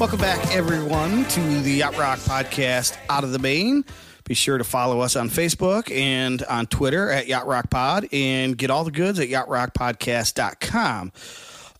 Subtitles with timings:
[0.00, 3.84] Welcome back, everyone, to the Yacht Rock Podcast Out of the Main.
[4.24, 8.56] Be sure to follow us on Facebook and on Twitter at Yacht Rock Pod and
[8.56, 11.12] get all the goods at yachtrockpodcast.com.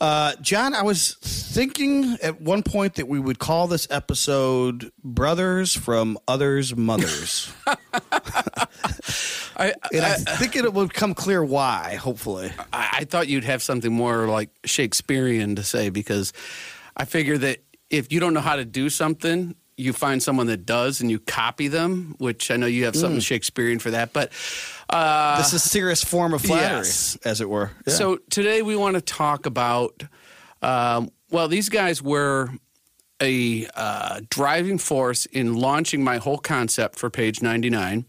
[0.02, 5.74] Uh, John, I was thinking at one point that we would call this episode Brothers
[5.74, 7.50] from Others' Mothers.
[9.56, 12.52] I, and I, I, think it would come clear why, hopefully.
[12.70, 16.34] I, I thought you'd have something more like Shakespearean to say because
[16.94, 20.66] I figure that if you don't know how to do something, you find someone that
[20.66, 24.12] does and you copy them, which I know you have something Shakespearean for that.
[24.12, 24.30] But
[24.90, 27.16] uh, This is a serious form of flattery, yes.
[27.24, 27.70] as it were.
[27.86, 27.94] Yeah.
[27.94, 30.04] So today we want to talk about.
[30.62, 32.50] Um, well, these guys were
[33.20, 38.04] a uh, driving force in launching my whole concept for page 99.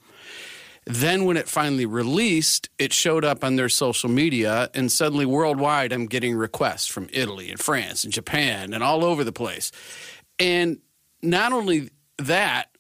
[0.86, 5.94] Then, when it finally released, it showed up on their social media, and suddenly worldwide,
[5.94, 9.72] I'm getting requests from Italy and France and Japan and all over the place.
[10.40, 10.80] And
[11.22, 12.72] not only that,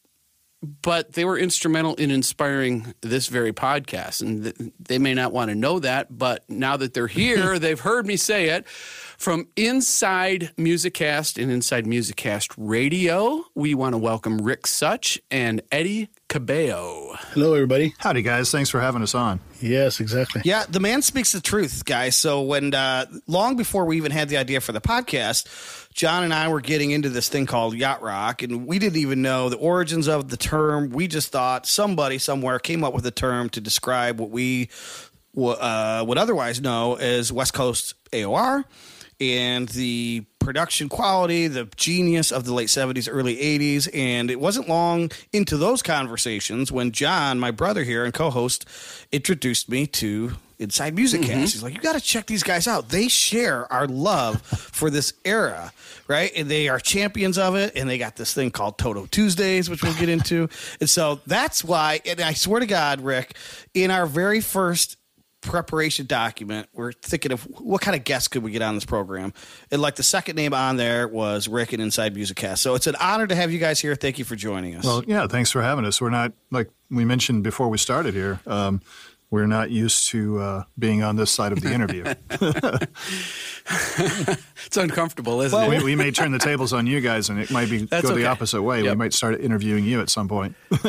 [0.81, 4.22] but they were instrumental in inspiring this very podcast.
[4.22, 7.79] And th- they may not want to know that, but now that they're here, they've
[7.79, 8.66] heard me say it.
[9.22, 16.09] From Inside Musicast and Inside Musicast Radio, we want to welcome Rick Such and Eddie
[16.28, 17.13] Cabello.
[17.33, 17.94] Hello, everybody.
[18.00, 18.50] Howdy, guys.
[18.50, 19.39] Thanks for having us on.
[19.61, 20.41] Yes, exactly.
[20.44, 22.16] Yeah, the man speaks the truth, guys.
[22.16, 26.33] So when uh, long before we even had the idea for the podcast, John and
[26.33, 29.58] I were getting into this thing called yacht rock, and we didn't even know the
[29.58, 30.89] origins of the term.
[30.89, 34.69] We just thought somebody somewhere came up with a term to describe what we
[35.38, 38.66] uh, would otherwise know as West Coast AOR
[39.22, 43.88] and the production quality, the genius of the late 70s, early 80s.
[43.94, 48.66] And it wasn't long into those conversations when John, my brother here and co host,
[49.11, 51.31] introduced me to Inside Music mm-hmm.
[51.31, 51.53] Cast.
[51.53, 52.89] He's like, you got to check these guys out.
[52.89, 55.72] They share our love for this era,
[56.07, 56.31] right?
[56.35, 57.74] And they are champions of it.
[57.75, 60.50] And they got this thing called Toto Tuesdays, which we'll get into.
[60.79, 63.35] and so that's why, and I swear to God, Rick,
[63.74, 64.97] in our very first
[65.41, 69.34] preparation document, we're thinking of what kind of guests could we get on this program.
[69.72, 72.62] And like the second name on there was Rick and Inside Music Cast.
[72.62, 73.96] So it's an honor to have you guys here.
[73.96, 74.85] Thank you for joining us.
[74.85, 76.00] Well, yeah, thanks for having us.
[76.00, 78.81] We're not, like we mentioned before we started here, um,
[79.31, 82.03] we're not used to uh, being on this side of the interview.
[84.72, 85.69] It's uncomfortable, isn't it?
[85.69, 88.14] we, we may turn the tables on you guys, and it might be That's go
[88.14, 88.22] okay.
[88.22, 88.84] the opposite way.
[88.84, 88.92] Yep.
[88.92, 90.56] We might start interviewing you at some point.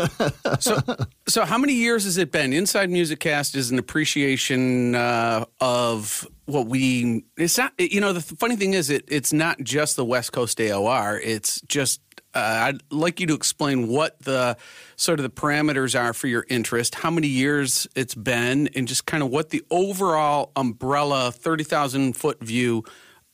[1.28, 2.52] So, how many years has it been?
[2.52, 7.24] Inside Music Cast is an appreciation uh, of what we.
[7.36, 7.72] It's not.
[7.78, 11.18] You know, the funny thing is, it it's not just the West Coast AOR.
[11.22, 12.00] It's just.
[12.34, 14.56] Uh, I'd like you to explain what the
[14.96, 19.04] sort of the parameters are for your interest, how many years it's been, and just
[19.06, 22.84] kind of what the overall umbrella, thirty thousand foot view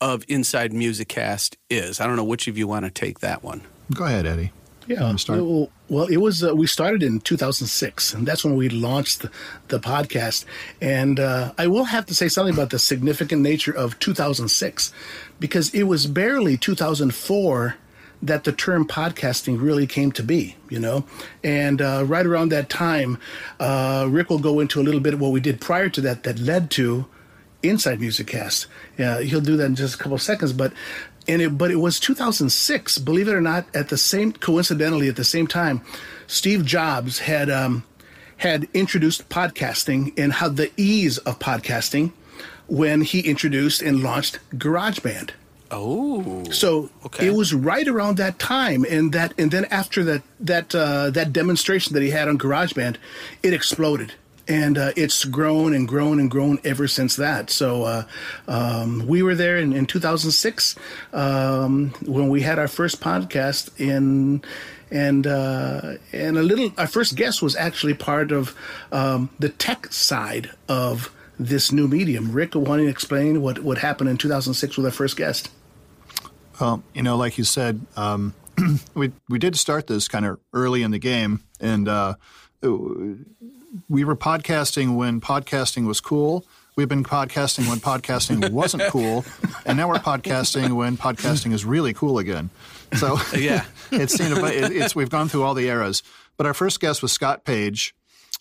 [0.00, 2.00] of Inside Music Cast is.
[2.00, 3.62] I don't know which of you want to take that one.
[3.94, 4.52] go ahead, Eddie.
[4.88, 5.02] Yeah.
[5.02, 5.40] wanna start?
[5.44, 6.42] Well, well, it was.
[6.42, 9.30] Uh, we started in 2006, and that's when we launched the,
[9.68, 10.44] the podcast.
[10.80, 14.92] And uh, I will have to say something about the significant nature of 2006,
[15.38, 17.76] because it was barely 2004
[18.22, 20.56] that the term podcasting really came to be.
[20.68, 21.04] You know,
[21.42, 23.18] and uh, right around that time,
[23.60, 26.24] uh, Rick will go into a little bit of what we did prior to that
[26.24, 27.06] that led to
[27.62, 28.66] Inside Music Cast.
[28.96, 30.72] Yeah, he'll do that in just a couple of seconds, but
[31.26, 35.16] and it but it was 2006, believe it or not, at the same coincidentally at
[35.16, 35.82] the same time,
[36.26, 37.84] Steve Jobs had um,
[38.38, 42.12] had introduced podcasting and how the ease of podcasting
[42.66, 45.30] when he introduced and launched GarageBand.
[45.70, 47.26] Oh, So Okay.
[47.26, 51.32] it was right around that time, and that and then after that that uh, that
[51.32, 52.96] demonstration that he had on GarageBand,
[53.42, 54.14] it exploded,
[54.46, 57.50] and uh, it's grown and grown and grown ever since that.
[57.50, 58.04] So uh,
[58.46, 60.74] um, we were there in, in 2006
[61.12, 64.42] um, when we had our first podcast in.
[64.90, 68.54] And uh, and a little, our first guest was actually part of
[68.90, 72.32] um, the tech side of this new medium.
[72.32, 75.50] Rick, want to explain what, what happened in 2006 with our first guest?
[76.60, 78.34] Well, you know, like you said, um,
[78.94, 82.14] we we did start this kind of early in the game, and uh,
[82.62, 86.44] we were podcasting when podcasting was cool.
[86.76, 89.24] We've been podcasting when podcasting wasn't cool,
[89.66, 92.50] and now we're podcasting when podcasting is really cool again.
[92.96, 93.64] So Yeah.
[93.92, 96.02] it's seen a, it, it's we've gone through all the eras.
[96.36, 97.94] But our first guest was Scott Page,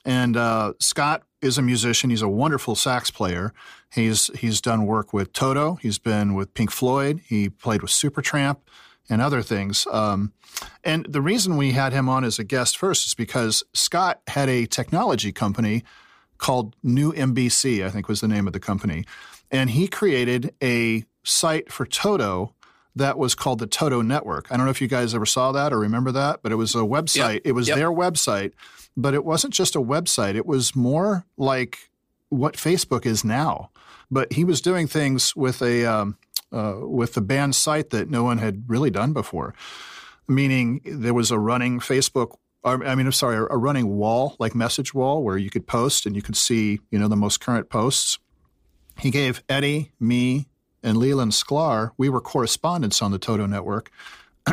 [0.06, 2.10] and uh, Scott is a musician.
[2.10, 3.54] He's a wonderful sax player.
[3.94, 5.75] He's he's done work with Toto.
[5.81, 7.22] He's been with Pink Floyd.
[7.25, 8.57] He played with Supertramp
[9.10, 9.88] and other things.
[9.92, 10.34] Um,
[10.84, 14.50] and the reason we had him on as a guest first is because Scott had
[14.50, 15.84] a technology company
[16.38, 19.06] called New MBC, I think was the name of the company.
[19.50, 22.54] And he created a site for Toto
[22.95, 24.51] that was called the Toto Network.
[24.51, 26.75] I don't know if you guys ever saw that or remember that, but it was
[26.75, 27.36] a website.
[27.36, 27.42] Yep.
[27.45, 27.78] It was Yep.
[27.78, 28.51] their website,
[28.98, 30.36] but it wasn't just a website.
[30.36, 31.89] It was more like
[32.30, 33.69] what Facebook is now.
[34.09, 36.18] But he was doing things with a um,
[36.51, 39.54] uh, with the band site that no one had really done before.
[40.27, 42.36] Meaning there was a running Facebook.
[42.63, 46.15] I mean, I'm sorry, a running wall like message wall where you could post and
[46.15, 48.19] you could see you know the most current posts.
[49.00, 50.48] He gave Eddie, me,
[50.83, 51.92] and Leland Sklar.
[51.98, 53.92] We were correspondents on the Toto network.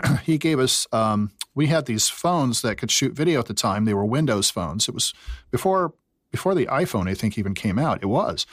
[0.23, 0.87] he gave us.
[0.93, 3.85] Um, we had these phones that could shoot video at the time.
[3.85, 4.89] They were Windows phones.
[4.89, 5.15] It was
[5.51, 5.95] before
[6.31, 8.03] before the iPhone, I think, even came out.
[8.03, 8.45] It was.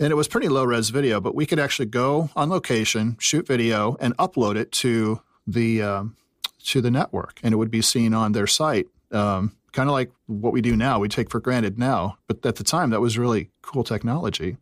[0.00, 3.46] And it was pretty low res video, but we could actually go on location, shoot
[3.46, 6.16] video, and upload it to the um,
[6.64, 8.86] to the network, and it would be seen on their site.
[9.10, 12.56] Um, kind of like what we do now, we take for granted now, but at
[12.56, 14.56] the time, that was really cool technology.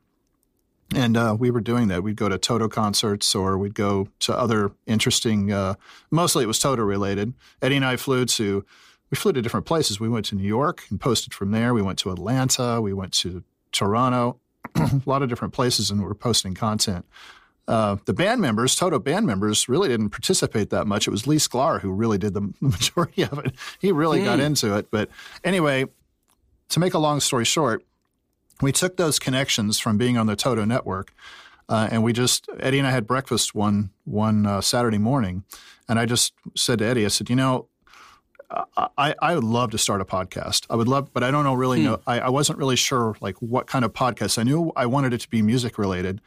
[0.94, 2.04] And uh, we were doing that.
[2.04, 5.52] We'd go to Toto concerts, or we'd go to other interesting.
[5.52, 5.74] Uh,
[6.10, 7.34] mostly, it was Toto related.
[7.60, 8.64] Eddie and I flew to
[9.10, 10.00] we flew to different places.
[10.00, 11.74] We went to New York and posted from there.
[11.74, 12.80] We went to Atlanta.
[12.80, 13.42] We went to
[13.72, 14.40] Toronto,
[14.74, 17.04] a lot of different places, and we were posting content.
[17.68, 21.08] Uh, the band members, Toto band members, really didn't participate that much.
[21.08, 23.54] It was Lee Sklar who really did the majority of it.
[23.80, 24.90] He really got into it.
[24.90, 25.08] But
[25.42, 25.86] anyway,
[26.68, 27.84] to make a long story short,
[28.62, 31.12] we took those connections from being on the Toto network,
[31.68, 35.44] uh, and we just Eddie and I had breakfast one one uh, Saturday morning,
[35.88, 37.66] and I just said to Eddie, I said, you know,
[38.50, 40.66] I, I would love to start a podcast.
[40.70, 42.00] I would love, but I don't know really know.
[42.06, 44.38] I, I wasn't really sure like what kind of podcast.
[44.38, 46.20] I knew I wanted it to be music related,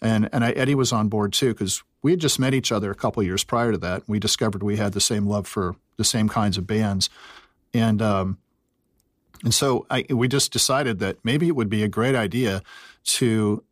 [0.00, 2.90] and and I, Eddie was on board too because we had just met each other
[2.90, 4.02] a couple years prior to that.
[4.08, 7.08] We discovered we had the same love for the same kinds of bands,
[7.72, 8.38] and um,
[9.44, 12.62] and so I, we just decided that maybe it would be a great idea
[13.04, 13.62] to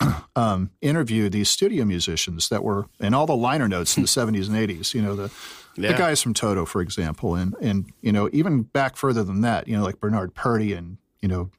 [0.36, 4.48] um, interview these studio musicians that were in all the liner notes in the 70s
[4.48, 4.94] and 80s.
[4.94, 5.32] You know, the,
[5.78, 5.92] Yeah.
[5.92, 9.68] the guys from Toto, for example, and, and, you know, even back further than that,
[9.68, 11.50] you know, like Bernard Purdie and, you know,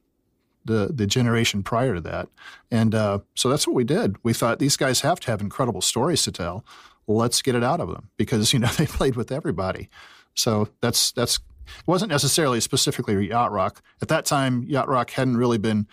[0.64, 2.28] the, the generation prior to that.
[2.70, 4.16] And uh, so that's what we did.
[4.22, 6.64] We thought these guys have to have incredible stories to tell.
[7.06, 9.88] Let's get it out of them because, you know, they played with everybody.
[10.34, 13.82] So that's, that's, it wasn't necessarily specifically yacht rock.
[14.02, 15.86] At that time, yacht rock hadn't really been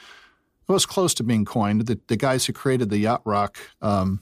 [0.68, 1.86] it was close to being coined.
[1.86, 4.22] The, the guys who created the yacht rock um,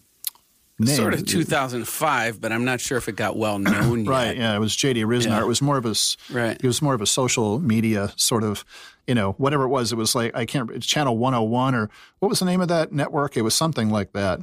[0.77, 4.09] name, Sort of 2005, but I'm not sure if it got well known yet.
[4.09, 4.37] right?
[4.37, 5.03] Yeah, it was J.D.
[5.03, 5.25] Ryznar.
[5.25, 5.41] Yeah.
[5.41, 5.95] It was more of a
[6.31, 6.57] Right.
[6.61, 8.65] It was more of a social media sort of,
[9.07, 9.91] you know, whatever it was.
[9.91, 10.69] It was like I can't.
[10.71, 11.89] It's Channel 101 or
[12.19, 13.37] what was the name of that network?
[13.37, 14.41] It was something like that.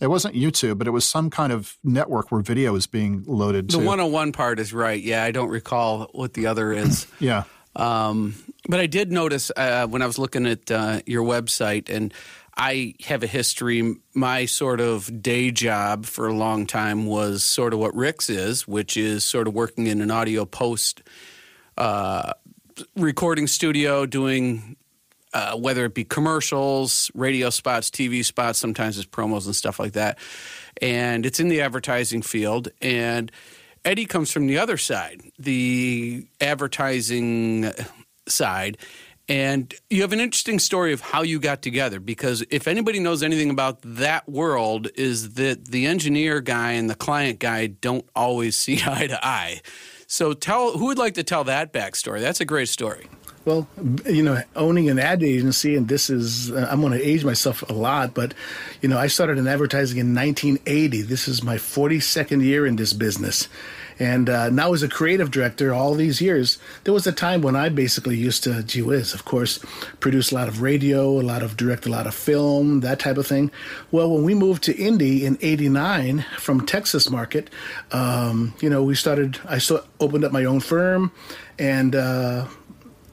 [0.00, 3.68] It wasn't YouTube, but it was some kind of network where video was being loaded.
[3.68, 3.84] The to.
[3.84, 5.00] 101 part is right.
[5.02, 7.06] Yeah, I don't recall what the other is.
[7.18, 7.44] yeah.
[7.74, 8.34] Um,
[8.68, 12.12] but I did notice uh, when I was looking at uh, your website, and
[12.58, 13.96] I have a history.
[14.14, 18.66] My sort of day job for a long time was sort of what Rick's is,
[18.66, 21.02] which is sort of working in an audio post
[21.76, 22.32] uh,
[22.96, 24.76] recording studio, doing
[25.32, 29.92] uh, whether it be commercials, radio spots, TV spots, sometimes it's promos and stuff like
[29.92, 30.18] that.
[30.82, 32.68] And it's in the advertising field.
[32.82, 33.30] And
[33.84, 37.70] Eddie comes from the other side, the advertising
[38.26, 38.78] side.
[39.28, 43.22] And you have an interesting story of how you got together because if anybody knows
[43.22, 48.56] anything about that world, is that the engineer guy and the client guy don't always
[48.58, 49.60] see eye to eye.
[50.06, 52.20] So tell who would like to tell that backstory?
[52.20, 53.06] That's a great story.
[53.44, 53.66] Well,
[54.04, 57.72] you know, owning an ad agency, and this is, I'm going to age myself a
[57.72, 58.34] lot, but,
[58.82, 61.02] you know, I started in advertising in 1980.
[61.02, 63.48] This is my 42nd year in this business.
[63.98, 67.56] And uh, now, as a creative director, all these years, there was a time when
[67.56, 69.58] I basically used to, gee whiz, of course,
[70.00, 73.16] produce a lot of radio, a lot of direct, a lot of film, that type
[73.16, 73.50] of thing.
[73.90, 77.50] Well, when we moved to Indy in '89 from Texas market,
[77.92, 79.38] um, you know, we started.
[79.44, 81.12] I so, opened up my own firm,
[81.58, 82.46] and uh,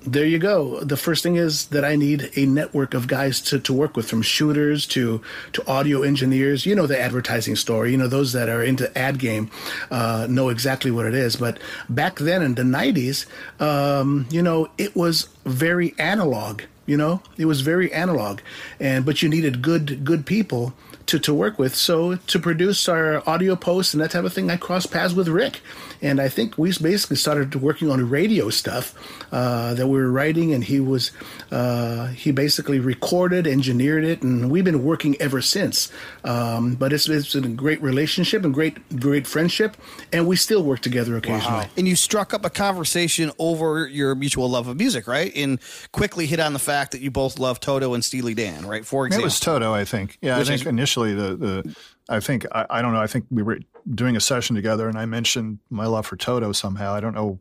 [0.06, 0.80] there you go.
[0.82, 4.10] The first thing is that I need a network of guys to, to work with,
[4.10, 5.22] from shooters to
[5.54, 6.66] to audio engineers.
[6.66, 7.92] You know the advertising story.
[7.92, 9.50] You know those that are into ad game
[9.90, 11.36] uh, know exactly what it is.
[11.36, 11.60] But
[11.90, 13.26] back then in the '90s,
[13.60, 16.62] um, you know, it was very analog.
[16.86, 18.42] You know, it was very analog,
[18.80, 20.74] and but you needed good good people
[21.08, 21.76] to, to work with.
[21.76, 25.28] So to produce our audio posts and that type of thing, I crossed paths with
[25.28, 25.62] Rick,
[26.06, 28.94] and I think we basically started working on radio stuff
[29.32, 31.12] uh, that we were writing, and he was
[31.52, 35.92] uh, he basically recorded, engineered it, and we've been working ever since.
[36.24, 39.76] Um, but it's it's been a great relationship and great great friendship,
[40.14, 41.66] and we still work together occasionally.
[41.76, 45.32] And you struck up a conversation over your mutual love of music, right?
[45.36, 45.60] And
[45.92, 48.86] quickly hit on the fact that you both love Toto and Steely Dan, right?
[48.86, 50.18] For example, It was Toto, I think.
[50.22, 51.76] Yeah, Which I think is- initially the the
[52.08, 53.02] I think I, I don't know.
[53.02, 53.60] I think we were
[53.94, 56.94] doing a session together, and I mentioned my love for Toto somehow.
[56.94, 57.40] I don't know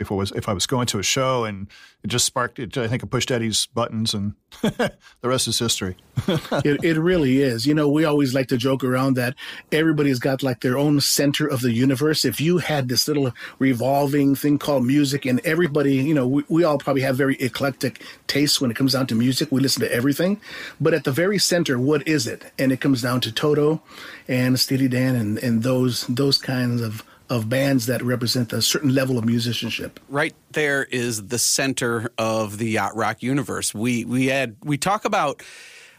[0.00, 1.68] if it was if I was going to a show and
[2.02, 2.76] it just sparked it.
[2.76, 5.96] I think it pushed Eddie's buttons, and the rest is history.
[6.28, 7.66] it, it really is.
[7.66, 9.34] You know, we always like to joke around that
[9.72, 12.24] everybody's got like their own center of the universe.
[12.24, 16.64] If you had this little revolving thing called music, and everybody, you know, we, we
[16.64, 19.50] all probably have very eclectic tastes when it comes down to music.
[19.50, 20.40] We listen to everything,
[20.80, 22.52] but at the very center, what is it?
[22.58, 23.82] And it comes down to Toto
[24.28, 28.94] and Steely Dan and and those those kinds of of bands that represent a certain
[28.94, 30.00] level of musicianship.
[30.08, 33.74] Right there is the center of the yacht rock universe.
[33.74, 35.42] We we had we talk about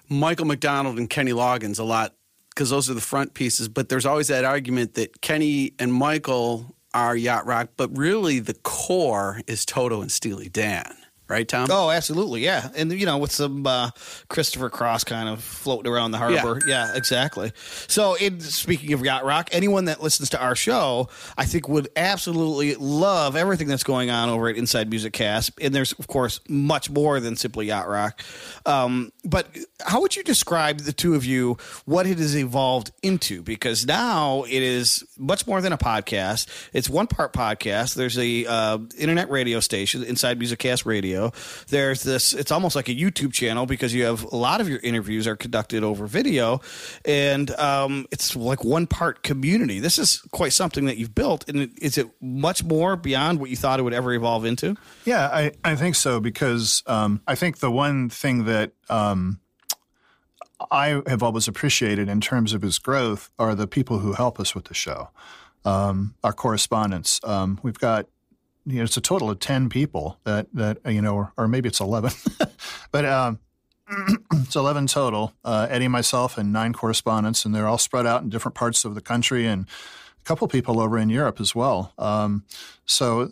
[0.10, 2.14] Michael McDonald and Kenny Loggins a lot
[2.50, 6.76] because those are the front pieces, but there's always that argument that Kenny and Michael
[6.94, 10.96] are yacht rock, but really the core is Toto and Steely Dan
[11.28, 11.68] right, Tom?
[11.72, 12.70] Oh, absolutely, yeah.
[12.76, 13.92] And you know, with some uh,
[14.30, 17.52] Christopher Cross kind of floating around the harbor, yeah, yeah exactly.
[17.88, 21.90] So, in speaking of yacht rock, anyone that listens to our show, I think would
[21.96, 25.52] absolutely love everything that's going on over at Inside Music Cast.
[25.62, 28.22] And there's, of course, much more than simply yacht rock.
[28.66, 29.48] Um, but
[29.86, 31.58] how would you describe the two of you?
[31.86, 33.42] What it has evolved into?
[33.42, 36.48] Because now it is much more than a podcast.
[36.74, 37.96] It's one part podcast.
[37.96, 41.32] There's a uh, internet radio station, Inside Music Cast Radio video.
[41.70, 44.80] There's this, it's almost like a YouTube channel because you have a lot of your
[44.80, 46.62] interviews are conducted over video
[47.06, 49.80] and um, it's like one part community.
[49.80, 51.48] This is quite something that you've built.
[51.50, 54.76] And is it much more beyond what you thought it would ever evolve into?
[55.06, 59.40] Yeah, I, I think so because um, I think the one thing that um,
[60.72, 64.56] I have always appreciated in terms of his growth are the people who help us
[64.56, 65.10] with the show.
[65.66, 67.20] Um, our correspondents.
[67.26, 68.08] Um, we've got
[68.68, 71.70] you know, it's a total of 10 people that, that you know, or, or maybe
[71.70, 72.12] it's 11,
[72.92, 73.40] but um,
[74.34, 75.34] it's 11 total.
[75.44, 78.94] Uh, Eddie, myself, and nine correspondents, and they're all spread out in different parts of
[78.94, 79.66] the country and
[80.20, 81.94] a couple people over in Europe as well.
[81.98, 82.44] Um,
[82.86, 83.32] so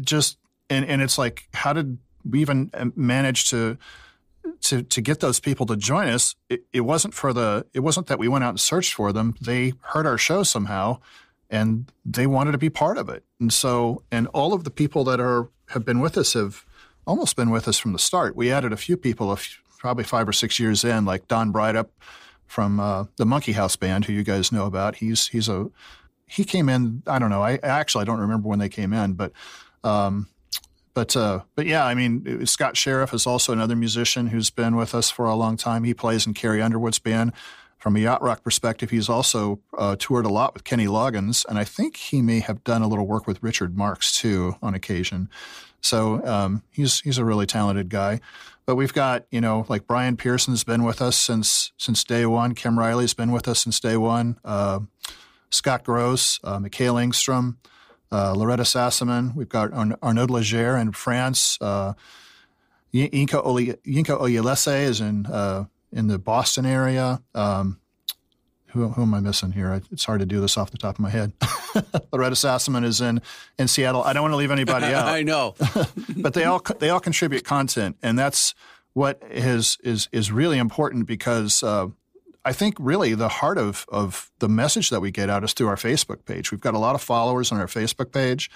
[0.00, 0.38] just,
[0.70, 3.76] and, and it's like, how did we even uh, manage to,
[4.60, 6.36] to, to get those people to join us?
[6.48, 9.34] It, it wasn't for the, it wasn't that we went out and searched for them.
[9.40, 11.00] They heard our show somehow
[11.52, 13.22] and they wanted to be part of it.
[13.38, 16.64] And so, and all of the people that are have been with us have
[17.06, 18.34] almost been with us from the start.
[18.34, 19.38] We added a few people,
[19.78, 21.90] probably five or six years in, like Don Breithaupt
[22.46, 24.96] from uh, the Monkey House Band, who you guys know about.
[24.96, 25.70] He's he's a
[26.26, 27.02] he came in.
[27.06, 27.42] I don't know.
[27.42, 29.32] I actually I don't remember when they came in, but.
[29.84, 30.28] Um,
[30.94, 34.94] but uh, but yeah, I mean, Scott Sheriff is also another musician who's been with
[34.94, 35.84] us for a long time.
[35.84, 37.32] He plays in Carrie Underwood's band
[37.82, 41.58] from a yacht rock perspective, he's also uh, toured a lot with Kenny Loggins, and
[41.58, 45.28] I think he may have done a little work with Richard Marx too on occasion.
[45.80, 48.20] So um, he's he's a really talented guy.
[48.66, 52.54] But we've got you know like Brian Pearson's been with us since since day one.
[52.54, 54.38] Kim Riley's been with us since day one.
[54.44, 54.80] Uh,
[55.50, 57.56] Scott Gross, uh, Mikhail Engstrom,
[58.12, 59.34] uh, Loretta Sassaman.
[59.34, 61.58] We've got Arnaud Leger in France.
[61.60, 61.94] Uh,
[62.94, 67.22] Yinka, Oli- Yinka Oyelese is in uh, in the Boston area.
[67.34, 67.78] Um,
[68.72, 69.82] who, who, am I missing here?
[69.90, 71.32] It's hard to do this off the top of my head.
[72.12, 73.20] Loretta Sassaman is in
[73.58, 74.02] in Seattle.
[74.02, 75.08] I don't want to leave anybody out.
[75.08, 75.54] I know,
[76.16, 78.54] but they all they all contribute content, and that's
[78.94, 81.88] what is is is really important because uh,
[82.46, 85.68] I think really the heart of of the message that we get out is through
[85.68, 86.50] our Facebook page.
[86.50, 88.50] We've got a lot of followers on our Facebook page,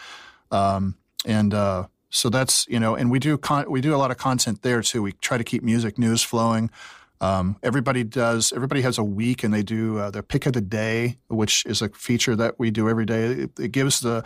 [0.50, 4.10] um, and uh, so that's you know, and we do con- we do a lot
[4.10, 5.02] of content there too.
[5.02, 6.70] We try to keep music news flowing.
[7.20, 8.52] Um, everybody does.
[8.52, 11.80] Everybody has a week, and they do uh, their pick of the day, which is
[11.82, 13.24] a feature that we do every day.
[13.24, 14.24] It, it, gives the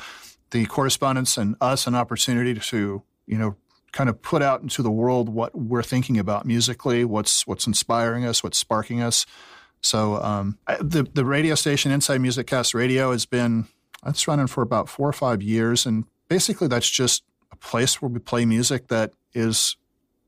[0.50, 3.56] the correspondents and us an opportunity to, you know,
[3.92, 8.24] kind of put out into the world what we're thinking about musically, what's what's inspiring
[8.24, 9.26] us, what's sparking us.
[9.82, 13.66] So um, the the radio station Inside Music Cast Radio has been
[14.02, 18.08] that's running for about four or five years, and basically that's just a place where
[18.08, 19.76] we play music that is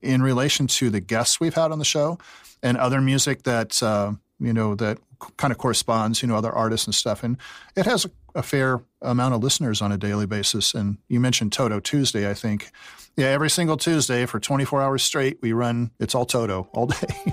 [0.02, 2.18] in relation to the guests we've had on the show
[2.62, 4.98] and other music that uh, you know that
[5.36, 7.22] kind of corresponds, you know, other artists and stuff.
[7.22, 7.36] And
[7.76, 10.74] it has a, a, fair amount of listeners on a daily basis.
[10.74, 12.70] And you mentioned Toto Tuesday, I think.
[13.16, 15.90] Yeah, every single Tuesday for 24 hours straight, we run.
[16.00, 17.32] It's all Toto all day.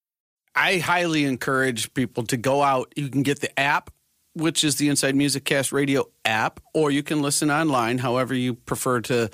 [0.55, 2.93] I highly encourage people to go out.
[2.95, 3.91] You can get the app,
[4.33, 8.53] which is the Inside Music Cast Radio app, or you can listen online, however you
[8.53, 9.29] prefer to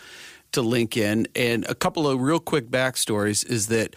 [0.54, 1.28] to link in.
[1.36, 3.96] And a couple of real quick backstories is that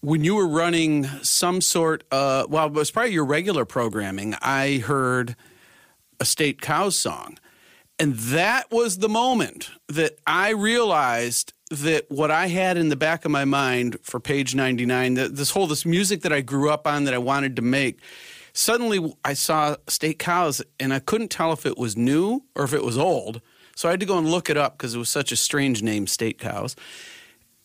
[0.00, 4.78] when you were running some sort of well, it was probably your regular programming, I
[4.78, 5.36] heard
[6.20, 7.38] a state cows song.
[7.98, 13.24] And that was the moment that I realized that what I had in the back
[13.24, 17.04] of my mind for page 99, this whole this music that I grew up on
[17.04, 18.00] that I wanted to make,
[18.52, 22.72] suddenly I saw State Cows and I couldn't tell if it was new or if
[22.72, 23.40] it was old.
[23.74, 25.82] So I had to go and look it up because it was such a strange
[25.82, 26.76] name, State Cows.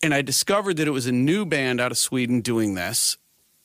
[0.04, 3.18] And I discovered that it was a new band out of Sweden doing this.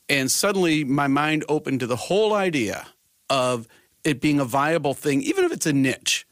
[0.08, 2.86] And suddenly my mind opened to the whole idea
[3.28, 3.66] of
[4.04, 6.26] it being a viable thing, even if it's a niche,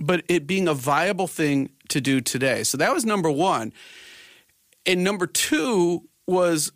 [0.00, 2.64] but it being a viable thing to do today.
[2.64, 3.72] So that was number one.
[4.86, 6.72] And number two was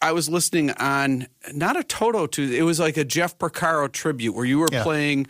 [0.00, 4.34] I was listening on not a Toto Tuesday, it was like a Jeff Porcaro tribute
[4.34, 4.82] where you were Yeah.
[4.82, 5.26] playing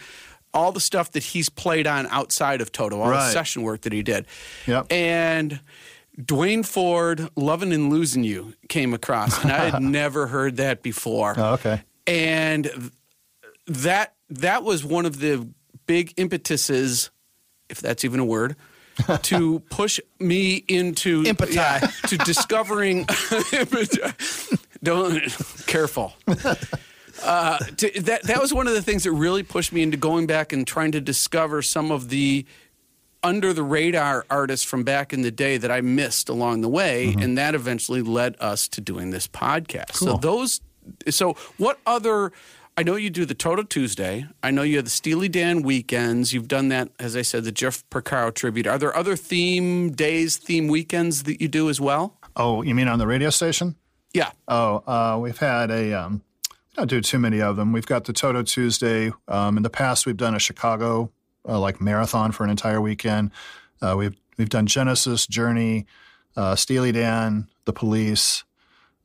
[0.53, 3.93] all the stuff that he's played on outside of Toto, all the session work that
[3.93, 4.27] he did.
[4.67, 4.87] Yep.
[4.91, 5.61] And
[6.19, 11.35] Dwayne Ford, Loving and Losing You came across, and I had never heard that before.
[11.37, 11.83] Oh, okay.
[12.07, 12.91] And
[13.67, 15.47] that that was one of the
[15.87, 17.11] big impetuses,
[17.69, 18.57] if that's even a word,
[19.23, 21.55] to push me into Impeti.
[21.55, 21.79] yeah,
[22.09, 23.07] to discovering.
[24.83, 25.21] Don't
[25.67, 26.15] careful.
[27.25, 30.27] Uh, to, that that was one of the things that really pushed me into going
[30.27, 32.45] back and trying to discover some of the
[33.23, 37.09] under the radar artists from back in the day that I missed along the way,
[37.09, 37.21] Mm-hmm.
[37.23, 39.95] and that eventually led us to doing this podcast.
[39.95, 40.61] So those,
[41.09, 42.33] so what other?
[42.79, 44.27] I know you do the Toto Tuesday.
[44.43, 46.35] I know you have the Steely Dan weekends.
[46.35, 48.67] You've done that, as I said, the Jeff Porcaro tribute.
[48.67, 52.19] Are there other theme days, theme weekends that you do as well?
[52.37, 53.77] Oh, you mean on the radio station?
[54.13, 54.31] Yeah.
[54.47, 55.95] Oh, uh, we've had a.
[55.95, 57.73] Um, we don't do too many of them.
[57.73, 59.11] We've got the Toto Tuesday.
[59.27, 61.11] Um, in the past, we've done a Chicago
[61.49, 63.31] uh, like marathon for an entire weekend.
[63.81, 65.87] Uh, we've we've done Genesis, Journey,
[66.37, 68.45] uh, Steely Dan, The Police.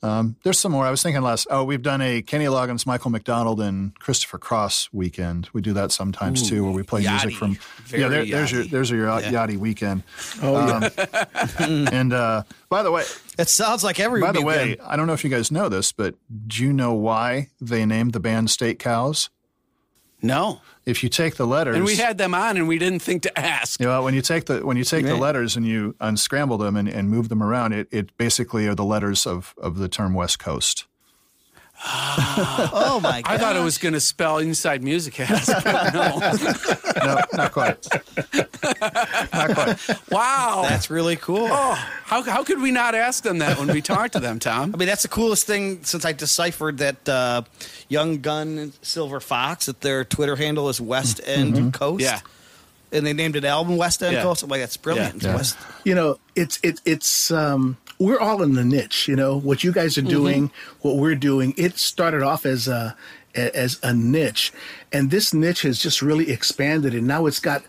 [0.03, 0.83] Um, there's some more.
[0.85, 1.45] I was thinking last.
[1.51, 5.47] Oh, we've done a Kenny Loggins, Michael McDonald, and Christopher Cross weekend.
[5.53, 7.57] We do that sometimes too, where we play music from.
[7.85, 8.69] Very yeah, there, there's your yachty.
[8.71, 10.01] there's your yacht, yachty weekend.
[10.41, 11.25] Oh, yeah.
[11.91, 13.03] And uh, by the way,
[13.37, 14.87] It sounds like every by the way, weekend.
[14.87, 16.15] I don't know if you guys know this, but
[16.47, 19.29] do you know why they named the band State Cows?
[20.21, 20.61] No.
[20.85, 23.39] If you take the letters, And we had them on, and we didn't think to
[23.39, 23.79] ask.
[23.79, 26.75] you know, when you take the when you take the letters and you unscramble them
[26.75, 30.13] and, and move them around, it, it basically are the letters of, of the term
[30.13, 30.85] West Coast.
[31.83, 33.31] Oh my god!
[33.33, 35.47] I thought it was going to spell inside music house.
[35.93, 36.19] no.
[37.03, 37.87] No, not quite.
[39.33, 39.77] not quite.
[40.11, 40.65] Wow.
[40.69, 41.47] That's really cool.
[41.49, 44.71] oh, how, how could we not ask them that when we talked to them, Tom?
[44.73, 47.41] I mean, that's the coolest thing since I deciphered that uh,
[47.87, 52.03] Young Gun Silver Fox that their Twitter handle is West End Coast.
[52.03, 52.19] Yeah.
[52.91, 54.23] And they named it album West End Yeah.
[54.23, 54.43] Coast.
[54.43, 55.15] I'm like, that's brilliant.
[55.15, 55.35] It's Yeah.
[55.35, 55.57] West.
[55.85, 59.37] you know it's it, it's um we're all in the niche you know?
[59.37, 60.09] What you guys are mm-hmm.
[60.09, 62.95] doing what we're doing it started off as a
[63.33, 64.51] as a niche.
[64.91, 67.63] And this niche has just really expanded and now it's got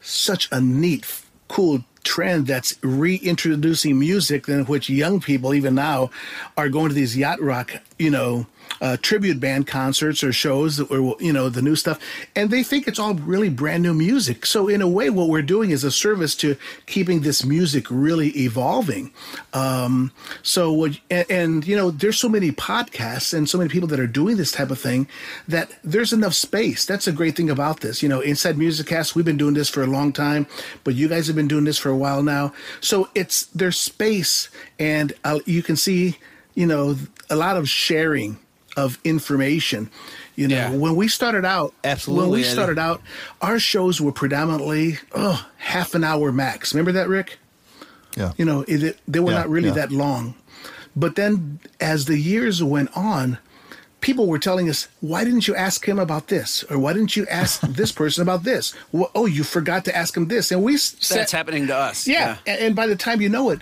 [0.00, 6.10] such a neat cool trend that's reintroducing music in which young people even now
[6.56, 8.46] are going to these yacht rock you know
[8.80, 12.00] uh, tribute band concerts or shows that were you know the new stuff.
[12.34, 14.46] And they think it's all really brand new music.
[14.46, 16.56] So in a way what we're doing is a service to
[16.86, 19.12] keeping this music really evolving.
[19.52, 23.88] Um, so what and, and you know there's so many podcasts and so many people
[23.88, 25.08] that are doing this type of thing
[25.48, 26.84] that there's enough space.
[26.86, 28.02] That's a great thing about this.
[28.02, 30.46] You know inside music cast we've been doing this for a long time
[30.82, 32.52] but you guys have been doing this for a while now.
[32.80, 36.18] So it's there's space and uh, you can see
[36.54, 36.96] you know
[37.30, 38.38] a lot of sharing
[38.76, 39.90] of information
[40.36, 40.70] you know Yeah.
[40.70, 42.52] when we started out Absolutely, when we Eddie.
[42.52, 43.00] started out
[43.40, 47.38] our shows were predominantly oh half an hour max remember that rick
[48.16, 48.32] Yeah.
[48.36, 49.74] you know it, it- they were Yeah, not really yeah.
[49.74, 50.34] that long
[50.96, 53.38] but then as the years went on
[54.00, 57.26] people were telling us why didn't you ask him about this or why didn't you
[57.28, 60.74] ask this person about this well, oh you forgot to ask him this and we
[60.74, 62.06] s- That's sat- happening to us.
[62.06, 63.60] yeah, And, and by the time you know it,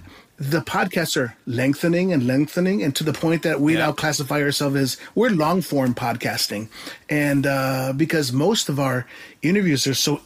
[0.50, 3.87] the podcasts are lengthening and lengthening, and to the point that we Yeah.
[3.87, 6.68] now classify ourselves as we're long form podcasting,
[7.09, 9.07] and uh, because most of our
[9.42, 10.20] interviews are so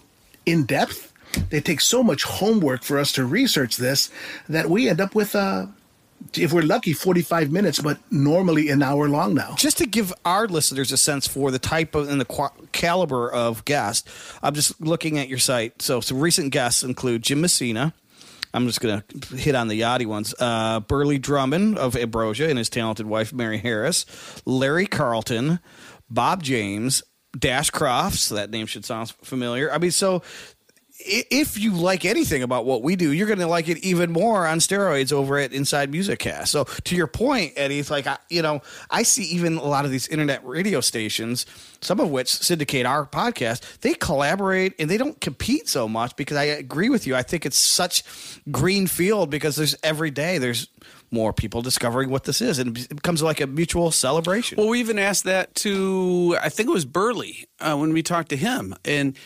[0.46, 1.12] in depth,
[1.50, 4.10] they take so much homework for us to research this
[4.48, 5.34] that we end up with.
[5.34, 5.66] Uh,
[6.34, 9.54] if we're lucky, 45 minutes, but normally an hour long now.
[9.58, 13.30] Just to give our listeners a sense for the type of and the qua- caliber
[13.30, 14.08] of guest,
[14.42, 15.82] I'm just looking at your site.
[15.82, 17.92] So some recent guests include Jim Messina,
[18.56, 20.34] I'm just going to hit on the yachty ones.
[20.38, 24.06] Uh, Burleigh Drummond of Ambrosia and his talented wife, Mary Harris.
[24.46, 25.60] Larry Carlton.
[26.08, 27.02] Bob James.
[27.38, 28.30] Dash Crofts.
[28.30, 29.70] That name should sound familiar.
[29.70, 30.22] I mean, so
[31.06, 34.46] if you like anything about what we do, you're going to like it even more
[34.46, 36.52] on steroids over at Inside Music Cast.
[36.52, 39.90] So to your point, Eddie, it's like you know I see even a lot of
[39.90, 41.46] these internet radio stations,
[41.80, 46.36] some of which syndicate our podcast, they collaborate and they don't compete so much because
[46.36, 47.14] I agree with you.
[47.14, 48.02] I think it's such
[48.50, 50.68] green field because there's every day there's
[51.10, 54.56] more people discovering what this is, and it becomes like a mutual celebration.
[54.58, 58.30] Well, we even asked that to I think it was Burleigh uh, when we talked
[58.30, 59.16] to him, and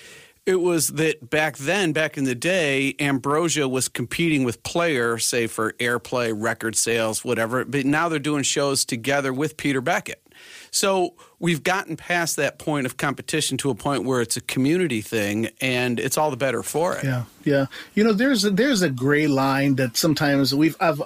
[0.46, 5.46] it was that back then, back in the day, Ambrosia was competing with Player, say
[5.46, 7.64] for airplay, record sales, whatever.
[7.64, 10.22] But now they're doing shows together with Peter Beckett.
[10.70, 15.00] So we've gotten past that point of competition to a point where it's a community
[15.00, 17.04] thing, and it's all the better for it.
[17.04, 17.66] Yeah, yeah.
[17.94, 21.02] You know, there's a, there's a gray line that sometimes we've I've,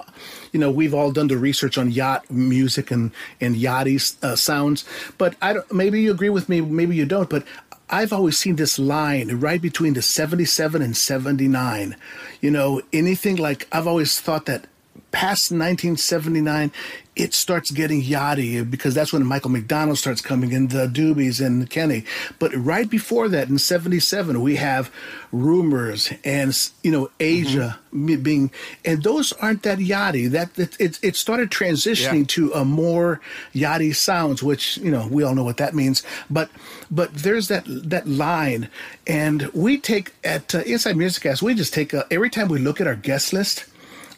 [0.51, 4.85] you know, we've all done the research on yacht music and and yachty uh, sounds,
[5.17, 5.73] but I don't.
[5.73, 7.29] Maybe you agree with me, maybe you don't.
[7.29, 7.43] But
[7.89, 11.95] I've always seen this line right between the 77 and 79.
[12.41, 14.65] You know, anything like I've always thought that
[15.11, 16.71] past 1979,
[17.15, 21.69] it starts getting yachty because that's when Michael McDonald starts coming in, the Doobies and
[21.69, 22.03] Kenny.
[22.39, 24.91] But right before that, in '77, we have
[25.31, 28.21] Rumors and you know Aja mm-hmm.
[28.21, 28.51] being,
[28.83, 30.29] and those aren't that yachty.
[30.29, 32.25] That, that it it started transitioning yeah.
[32.27, 33.21] to a more
[33.53, 36.03] yachty sounds, which you know we all know what that means.
[36.29, 36.49] But
[36.91, 38.69] but there's that that line,
[39.07, 42.59] and we take at uh, Inside Music Cast, we just take a, every time we
[42.59, 43.65] look at our guest list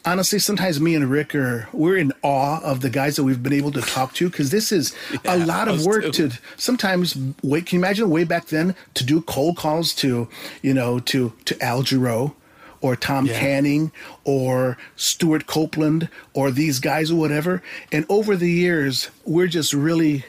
[0.04, 3.52] honestly, sometimes me and Rick are we're in awe of the guys that we've been
[3.52, 6.28] able to talk to because this is yeah, a lot of work too.
[6.28, 7.66] to sometimes wait.
[7.66, 10.28] Can you imagine way back then to do cold calls to
[10.62, 12.34] you know to to Al Jarreau
[12.80, 13.38] or Tom yeah.
[13.38, 13.92] Canning
[14.24, 17.62] or Stewart Copeland or these guys or whatever.
[17.90, 20.24] And over the years, we're just really,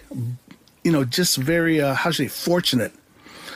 [0.84, 2.94] you know, just very uh, how should I say fortunate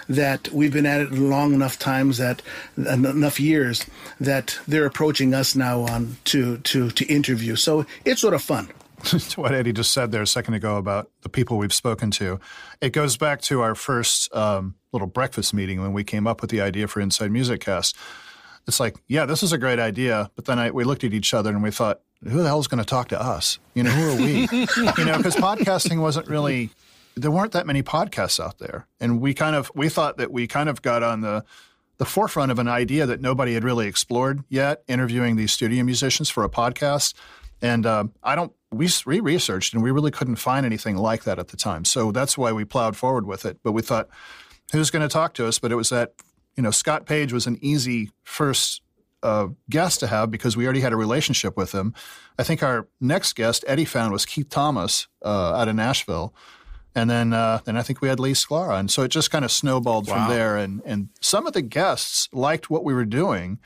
[0.09, 2.41] that we've been at it long enough times that
[2.77, 3.85] enough years
[4.19, 7.55] that they're approaching us now on to to to interview.
[7.55, 8.69] So it's sort of fun.
[9.03, 12.39] to what Eddie just said there a second ago about the people we've spoken to,
[12.79, 16.49] it goes back to our first um, little breakfast meeting when we came up with
[16.49, 17.97] the idea for Inside Music Cast.
[18.65, 21.33] It's like, yeah, this is a great idea, but then I, we looked at each
[21.33, 23.59] other and we thought, who the hell is going to talk to us?
[23.73, 24.41] You know, who are we?
[24.97, 26.69] you know, because podcasting wasn't really
[27.15, 30.47] there weren't that many podcasts out there, and we kind of we thought that we
[30.47, 31.43] kind of got on the
[31.97, 36.29] the forefront of an idea that nobody had really explored yet, interviewing these studio musicians
[36.29, 37.13] for a podcast.
[37.61, 41.49] And uh, I don't we researched and we really couldn't find anything like that at
[41.49, 41.85] the time.
[41.85, 43.59] So that's why we plowed forward with it.
[43.63, 44.09] But we thought,
[44.71, 45.59] who's going to talk to us?
[45.59, 46.13] But it was that
[46.57, 48.81] you know Scott Page was an easy first
[49.21, 51.93] uh, guest to have because we already had a relationship with him.
[52.37, 56.33] I think our next guest Eddie found was Keith Thomas uh, out of Nashville
[56.95, 59.43] and then uh, then I think we had Lee Sklara, and so it just kind
[59.43, 60.13] of snowballed wow.
[60.15, 60.57] from there.
[60.57, 63.59] And and some of the guests liked what we were doing,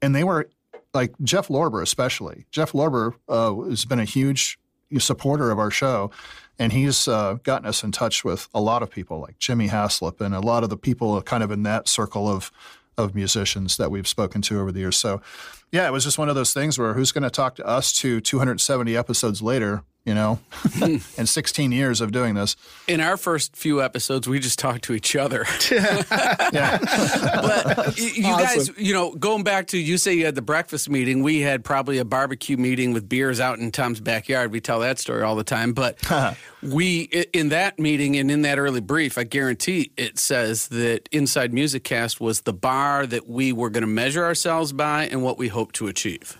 [0.00, 0.48] and they were
[0.92, 2.46] like Jeff Lorber, especially.
[2.50, 4.58] Jeff Lorber uh, has been a huge
[4.98, 6.10] supporter of our show,
[6.58, 10.20] and he's uh, gotten us in touch with a lot of people like Jimmy Haslip
[10.20, 12.50] and a lot of the people kind of in that circle of
[12.98, 14.96] of musicians that we've spoken to over the years.
[14.98, 15.22] So,
[15.70, 17.90] yeah, it was just one of those things where who's going to talk to us
[17.94, 20.96] to 270 episodes later you know, hmm.
[21.16, 22.56] and 16 years of doing this.
[22.88, 25.46] In our first few episodes, we just talked to each other.
[25.70, 26.78] yeah.
[26.80, 28.46] but you awesome.
[28.46, 31.64] guys, you know, going back to you say you had the breakfast meeting, we had
[31.64, 34.50] probably a barbecue meeting with beers out in Tom's backyard.
[34.50, 35.72] We tell that story all the time.
[35.72, 36.34] But uh-huh.
[36.62, 41.52] we, in that meeting and in that early brief, I guarantee it says that Inside
[41.52, 45.38] Music Cast was the bar that we were going to measure ourselves by and what
[45.38, 46.38] we hope to achieve.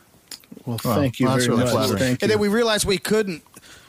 [0.66, 1.98] Well, thank well, you very really much.
[1.98, 3.42] Thank and then we realized we couldn't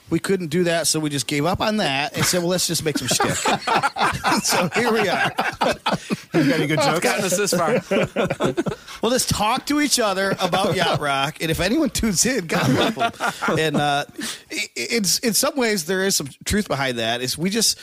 [0.09, 2.67] we couldn't do that, so we just gave up on that and said, "Well, let's
[2.67, 3.35] just make some shtick."
[4.43, 5.31] so here we are.
[6.33, 6.99] You've got any good jokes?
[6.99, 7.81] Gotten us this far.
[9.01, 12.69] we'll just talk to each other about yacht rock, and if anyone tunes in, God
[12.73, 13.59] love them.
[13.59, 14.05] And uh,
[14.49, 17.21] it's in some ways there is some truth behind that.
[17.21, 17.79] Is we just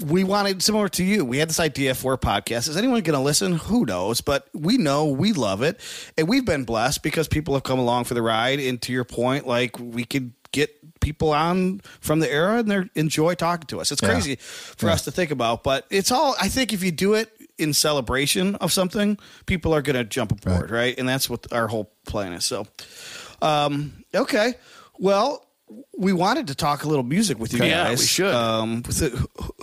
[0.00, 1.24] we wanted similar to you.
[1.24, 2.68] We had this idea for a podcast.
[2.68, 3.54] Is anyone going to listen?
[3.54, 4.20] Who knows?
[4.20, 5.80] But we know we love it,
[6.16, 8.60] and we've been blessed because people have come along for the ride.
[8.60, 12.82] And to your point, like we could get people on from the era and they
[12.94, 13.92] enjoy talking to us.
[13.92, 14.36] It's crazy yeah.
[14.38, 14.92] for yeah.
[14.94, 16.34] us to think about, but it's all.
[16.40, 20.32] I think if you do it in celebration of something, people are going to jump
[20.32, 20.78] aboard, right.
[20.78, 20.98] right.
[20.98, 22.44] And that's what our whole plan is.
[22.44, 22.66] So,
[23.42, 24.54] um, okay,
[24.98, 25.44] well
[25.96, 27.68] we wanted to talk a little music with you guys.
[27.70, 28.34] Yeah, we should.
[28.34, 28.82] Um,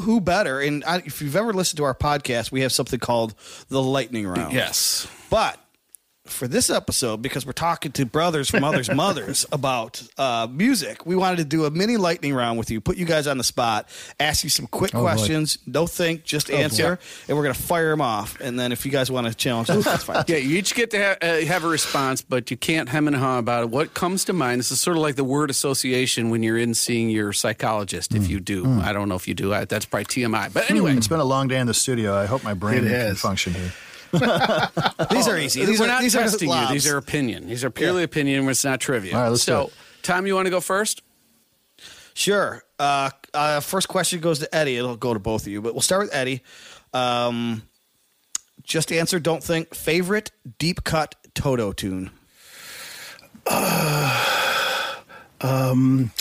[0.01, 0.59] who better?
[0.59, 3.35] And I, if you've ever listened to our podcast, we have something called
[3.69, 4.53] the lightning round.
[4.53, 5.07] Yes.
[5.29, 5.59] But
[6.25, 11.15] for this episode, because we're talking to brothers from others' mothers about uh, music, we
[11.15, 13.89] wanted to do a mini lightning round with you, put you guys on the spot,
[14.19, 15.01] ask you some quick boy.
[15.01, 18.39] questions, no think, just answer, and we're going to fire them off.
[18.39, 20.23] And then if you guys want to challenge us, that's fine.
[20.27, 23.15] Yeah, you each get to ha- uh, have a response, but you can't hem and
[23.15, 23.69] haw about it.
[23.71, 24.59] What comes to mind?
[24.59, 28.13] This is sort of like the word association when you're in seeing your psychologist.
[28.13, 29.53] If you do, I don't know if you do.
[29.53, 30.53] I, that's probably TMI.
[30.53, 32.15] But anyway, It's been a long day in the studio.
[32.15, 33.19] I hope my brain It can has.
[33.19, 33.71] function here.
[34.11, 35.65] These are easy.
[35.65, 36.73] These we're are, not these testing are you.
[36.73, 37.47] These are opinion.
[37.47, 38.47] These are purely opinion.
[38.49, 39.15] It's not trivia.
[39.15, 39.73] All right, let's do so, it.
[40.03, 41.01] Tom, you want to go first?
[42.13, 42.63] Sure.
[42.77, 44.77] Uh, uh, first question goes to Eddie.
[44.77, 46.41] It'll go to both of you, but we'll start with Eddie.
[46.93, 47.63] Um,
[48.63, 49.19] just answer.
[49.19, 49.73] Don't think.
[49.73, 52.11] Favorite deep cut Toto tune.
[55.43, 56.11] Um,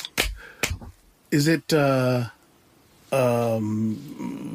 [1.31, 1.72] Is it?
[1.72, 2.24] Uh,
[3.12, 3.98] um,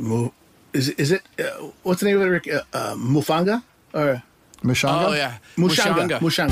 [0.02, 0.32] Mu-
[0.76, 1.00] is it?
[1.00, 1.22] Is it?
[1.40, 2.30] Uh, what's the name of it?
[2.30, 2.48] Rick?
[2.48, 4.22] Uh, uh, Mufanga or
[4.62, 5.08] Mushanga?
[5.08, 6.20] Oh yeah, Mushanga?
[6.20, 6.52] Mushanga.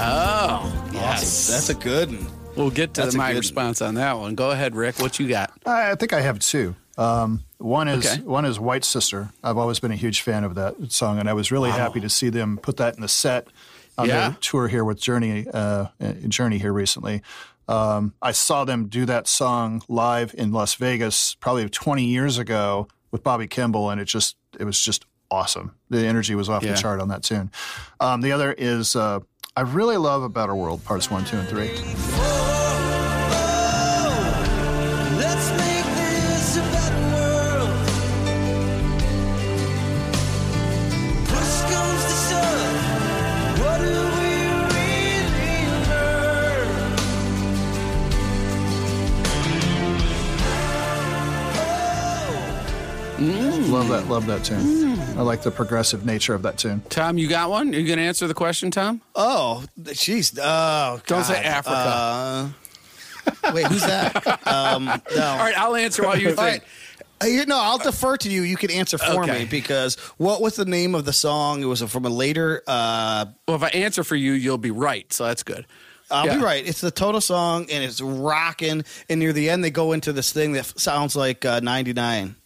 [0.00, 1.48] Oh, yes.
[1.48, 2.47] That's a good one.
[2.58, 4.34] We'll get to the, my good response on that one.
[4.34, 4.98] Go ahead, Rick.
[4.98, 5.52] What you got?
[5.64, 6.74] I I think I have two.
[6.98, 8.20] Um, one is Okay.
[8.22, 9.30] one is White Sister.
[9.42, 12.08] I've always been a huge fan of that song, and I was really happy to
[12.08, 13.46] see them put that in the set
[13.96, 14.30] on Yeah.
[14.30, 15.46] their tour here with Journey.
[15.52, 17.22] Uh, uh, Journey here recently.
[17.68, 22.88] Um, I saw them do that song live in Las Vegas probably 20 years ago
[23.12, 25.72] with Bobby Kimball, and it just it was just awesome.
[25.90, 26.72] The energy was off Yeah.
[26.72, 27.50] the chart on that tune.
[28.00, 29.20] Um, the other is uh,
[29.56, 32.67] I really love About Our World Parts 1, 2, and 3.
[53.98, 54.96] That, love that tune.
[55.18, 56.82] I like the progressive nature of that tune.
[56.88, 57.74] Tom, you got one?
[57.74, 59.00] Are you going to answer the question, Tom?
[59.16, 60.38] Oh, jeez.
[60.40, 61.76] Oh, Don't say Africa.
[61.76, 64.24] Uh, wait, who's that?
[64.46, 64.92] um, no.
[65.26, 66.62] All right, I'll answer while you All think.
[66.62, 66.62] right.
[67.20, 68.42] Uh, you- no, I'll defer to you.
[68.42, 69.40] You can answer for Okay.
[69.40, 71.60] me because what was the name of the song?
[71.60, 72.62] It was from a later.
[72.68, 75.12] Uh, Well, if I answer for you, you'll be right.
[75.12, 75.66] So that's good.
[76.08, 76.36] I'll Yeah.
[76.36, 76.64] be right.
[76.64, 78.84] It's the Toto song, and it's rocking.
[79.10, 82.36] And near the end, they go into this thing that sounds like uh, '99.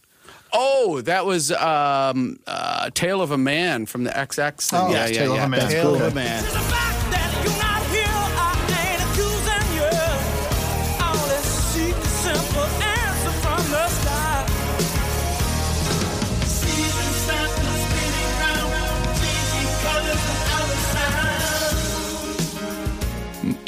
[0.53, 4.71] Oh, that was um, uh, "Tale of a Man" from the XX.
[4.71, 4.79] Thing.
[4.81, 5.45] Oh, yeah, yes, yeah, Tale of yeah.
[5.45, 5.61] a Man.
[5.61, 6.03] That's Tale cool.
[6.03, 6.92] of a man.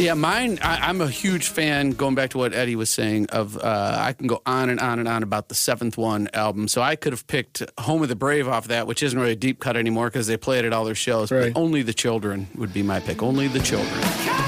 [0.05, 0.59] Yeah, mine.
[0.61, 1.93] I, I'm a huge fan.
[1.93, 4.99] Going back to what Eddie was saying, of uh, I can go on and on
[4.99, 6.69] and on about the seventh one album.
[6.69, 9.37] So I could have picked "Home of the Brave" off that, which isn't really a
[9.37, 11.31] deep cut anymore because they play it at all their shows.
[11.31, 11.55] Right.
[11.55, 13.23] But "Only the Children" would be my pick.
[13.23, 14.44] "Only the Children."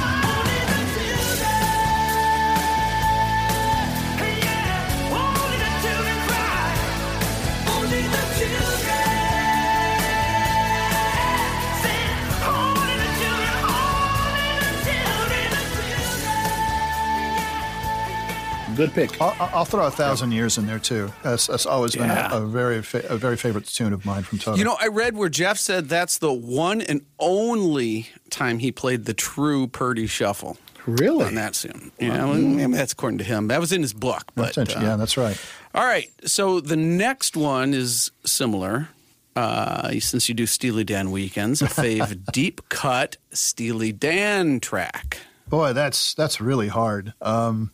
[18.76, 19.20] Good pick.
[19.20, 21.10] I'll, I'll throw a thousand years in there too.
[21.22, 22.32] That's, that's always been Yeah.
[22.32, 24.58] a, a very fa- a very favorite tune of mine from Toto.
[24.58, 29.06] You know, I read where Jeff said that's the one and only time he played
[29.06, 30.56] the true Purdie Shuffle.
[30.86, 31.24] Really?
[31.24, 31.90] on that tune.
[31.98, 33.48] Yeah, well, maybe that's according to him.
[33.48, 34.22] That was in his book.
[34.36, 34.84] But That's interesting.
[34.86, 35.36] uh, yeah, that's right.
[35.74, 36.08] all right.
[36.26, 38.88] So the next one is similar.
[39.34, 45.18] Uh, since you do Steely Dan weekends, a fave deep cut Steely Dan track.
[45.48, 47.12] Boy, that's that's really hard.
[47.20, 47.72] Um,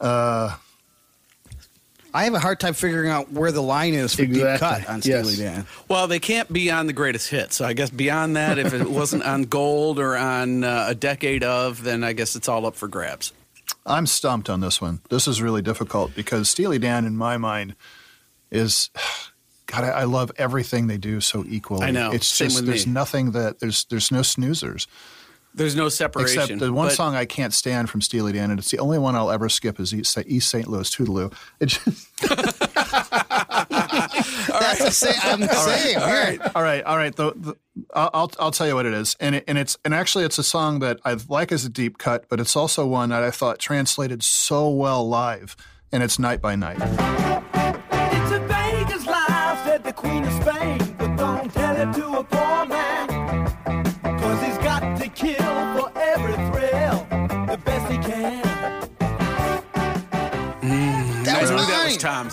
[0.00, 0.56] uh,
[2.12, 5.00] I have a hard time figuring out where the line is for deep cut on
[5.04, 5.28] Yes.
[5.28, 5.66] Steely Dan.
[5.88, 7.56] Well, they can't be on the greatest hits.
[7.56, 11.44] So I guess beyond that, if it wasn't on Gold or on uh, a decade
[11.44, 13.32] of, then I guess it's all up for grabs.
[13.86, 15.00] I'm stumped on this one.
[15.08, 17.76] This is really difficult because Steely Dan, in my mind,
[18.50, 18.90] is
[19.66, 19.84] God.
[19.84, 21.86] I, I love everything they do so equally.
[21.86, 22.10] I know.
[22.10, 22.92] It's Same just with there's me.
[22.92, 24.88] nothing that there's there's no snoozers
[25.54, 26.40] There's no separation.
[26.42, 28.98] except the one but- song I can't stand from Steely Dan, and it's the only
[28.98, 30.68] one I'll ever skip is East, East St.
[30.68, 31.30] Louis Toodle-Oo.
[31.58, 31.84] It just,
[34.60, 35.14] That's the same.
[35.22, 35.96] I'm saying.
[35.98, 36.38] All right.
[36.54, 37.14] all right, all right.
[37.14, 37.54] The, the,
[37.94, 40.38] I'll I'll- I'll tell you what it is, and it, and it's and actually it's
[40.38, 43.30] a song that I like as a deep cut, but it's also one that I
[43.30, 45.56] thought translated so well live,
[45.92, 46.78] and it's Night by Night.
[46.80, 49.64] It's a Vegas lifestyle.
[49.64, 52.59] said the Queen of Spain, but don't tell it to a poor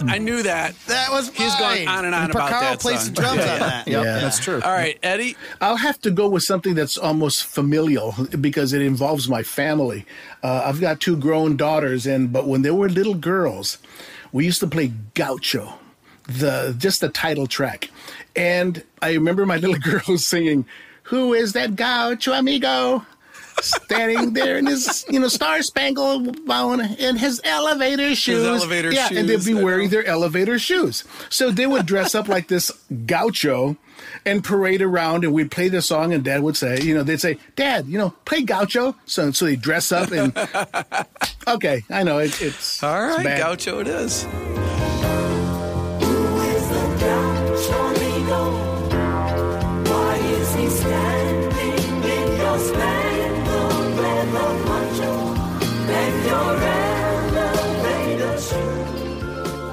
[0.10, 0.76] I knew that.
[0.88, 3.14] That was He's gone on and on about Carl that plays song.
[3.14, 3.54] the drums Yeah.
[3.54, 3.88] on that.
[3.98, 4.04] Yeah.
[4.04, 4.62] That's true.
[4.64, 5.36] All right, Eddie.
[5.62, 10.06] I'll have to go with something that's almost familial because it involves my family.
[10.44, 13.78] Uh, I've got two grown daughters, and but when they were little girls,
[14.32, 15.74] we used to play gaucho,
[16.28, 17.90] the just the title track,
[18.36, 20.66] and I remember my little girl singing,
[21.04, 23.06] "Who is that gaucho amigo?"
[23.62, 26.38] Standing there in his, you know, star spangled
[27.00, 28.46] in his elevator shoes.
[28.46, 31.04] elevator yeah, and they'd be wearing their elevator shoes.
[31.30, 32.72] So they would dress up like this
[33.06, 33.78] gaucho
[34.26, 37.22] and parade around, and we'd play the song, and Dad would say, you know, they'd
[37.22, 38.96] say, Dad, you know, play gaucho.
[39.06, 40.38] So, so they dress up and,
[41.48, 43.40] okay, I know it, it's All it's bad.
[43.40, 44.87] Gaucho it is.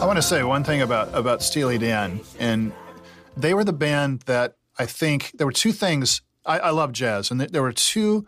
[0.00, 2.72] I want to say one thing about about Steely Dan, and
[3.36, 6.20] they were the band that I think there were two things.
[6.44, 8.26] I, I love jazz, and th- there were two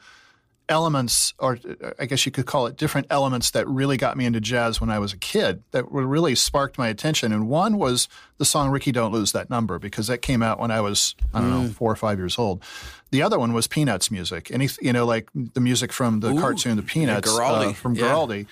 [0.68, 1.58] elements, or
[1.98, 4.90] I guess you could call it different elements, that really got me into jazz when
[4.90, 5.62] I was a kid.
[5.70, 7.32] That were really sparked my attention.
[7.32, 10.70] And one was the song "Rikki Don't Lose That Number" because that came out when
[10.70, 12.62] I was I don't know four or five years old.
[13.10, 16.76] The other one was Peanuts music, any you know like the music from the cartoon
[16.76, 17.70] The Peanuts Guaraldi.
[17.70, 18.02] uh, from Yeah.
[18.04, 18.46] Guaraldi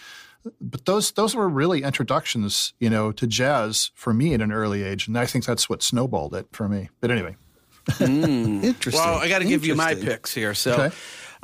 [0.61, 4.83] but those those were really introductions, you know, to jazz for me at an early
[4.83, 6.90] age, and I think that's what snowballed it for me.
[7.00, 7.37] But anyway,
[8.00, 8.92] Interesting.
[8.92, 10.55] Well, I got to give you my picks here.
[10.55, 10.96] So, Okay.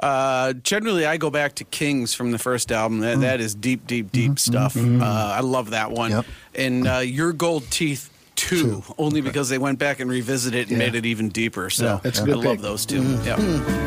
[0.02, 2.98] Uh, generally, I go back to Kings from the first album.
[2.98, 3.02] Mm.
[3.02, 4.76] That, that is deep, deep, deep stuff.
[4.76, 6.10] Uh, I love that one.
[6.10, 6.26] Yep.
[6.54, 8.08] And uh, Your Gold Teeth.
[8.36, 10.86] Two, only because they went back and revisited it and Yeah.
[10.86, 11.68] made it even deeper.
[11.68, 12.60] So Yeah, that's a I good love pick.
[12.62, 13.26] those 2 Mm-hmm.
[13.26, 13.36] Yeah.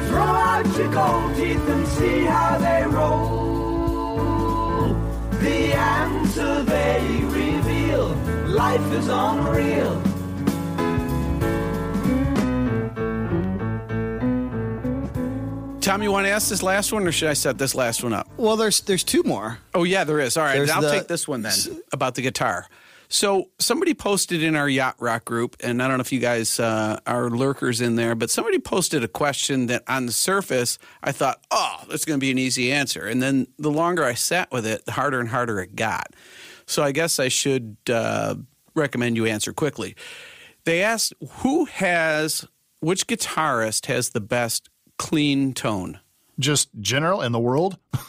[0.09, 4.93] Throw out your gold teeth and see how they roll.
[5.39, 8.09] The answer they reveal,
[8.47, 9.99] life is unreal.
[15.83, 18.13] Tom, you want to ask this last one, or should I set this last one
[18.13, 18.29] up?
[18.37, 19.59] Well, there's there's two more.
[19.73, 20.37] Oh yeah, there is.
[20.37, 21.53] All right, I'll the- take this one then
[21.91, 22.67] about the guitar.
[23.09, 26.57] So somebody posted in our yacht rock group, and I don't know if you guys
[26.57, 31.11] uh, are lurkers in there, but somebody posted a question that on the surface I
[31.11, 34.53] thought, oh, that's going to be an easy answer, and then the longer I sat
[34.53, 36.15] with it, the harder and harder it got.
[36.65, 38.35] So I guess I should uh,
[38.73, 39.97] recommend you answer quickly.
[40.63, 42.47] They asked who has
[42.79, 45.99] which guitarist has the best clean tone.
[46.39, 47.77] just general in the world.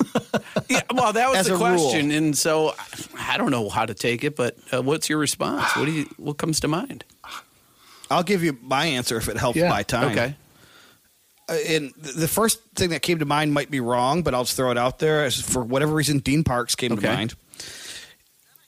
[0.69, 1.67] Yeah, well, that was As the a rule.
[1.91, 2.75] question, and so
[3.19, 4.35] I don't know how to take it.
[4.35, 5.77] But uh, what's your response?
[5.77, 6.05] What do you?
[6.17, 7.05] What comes to mind?
[8.11, 9.69] I'll give you my answer if it helps Yeah.
[9.69, 10.13] by time.
[10.13, 10.37] Okay.
[11.49, 14.57] Uh, and the first thing that came to mind might be wrong, but I'll just
[14.57, 15.25] throw it out there.
[15.25, 17.03] As For whatever reason, Dean Parks came Okay.
[17.03, 17.35] to mind.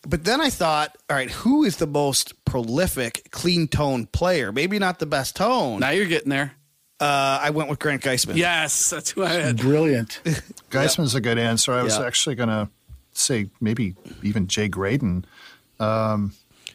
[0.07, 4.53] But then I thought, all right, who is the most prolific clean tone player?
[4.53, 5.81] Maybe not the best tone.
[5.81, 6.53] Now you're getting there.
[6.99, 8.37] Uh, I went with Grant Geissman.
[8.37, 9.59] Yes, that's who I had.
[9.59, 10.21] Brilliant.
[10.71, 11.73] Geissman's a good answer.
[11.73, 12.07] I was Yeah.
[12.07, 12.69] actually going to
[13.13, 15.25] say maybe even Jay Graydon.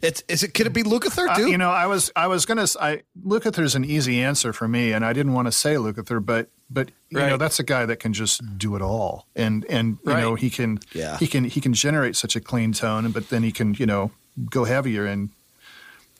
[0.03, 1.47] It's is it could it be Lukather Uh, too?
[1.51, 2.63] you know, I was I was gonna.
[2.63, 6.25] s- I Lukather's an easy answer for me, and I didn't want to say Lukather,
[6.25, 9.99] but but you know that's a guy that can just do it all, and and
[10.03, 11.17] you know he can Yeah.
[11.19, 14.09] he can he can generate such a clean tone, but then he can you know
[14.49, 15.29] go heavier and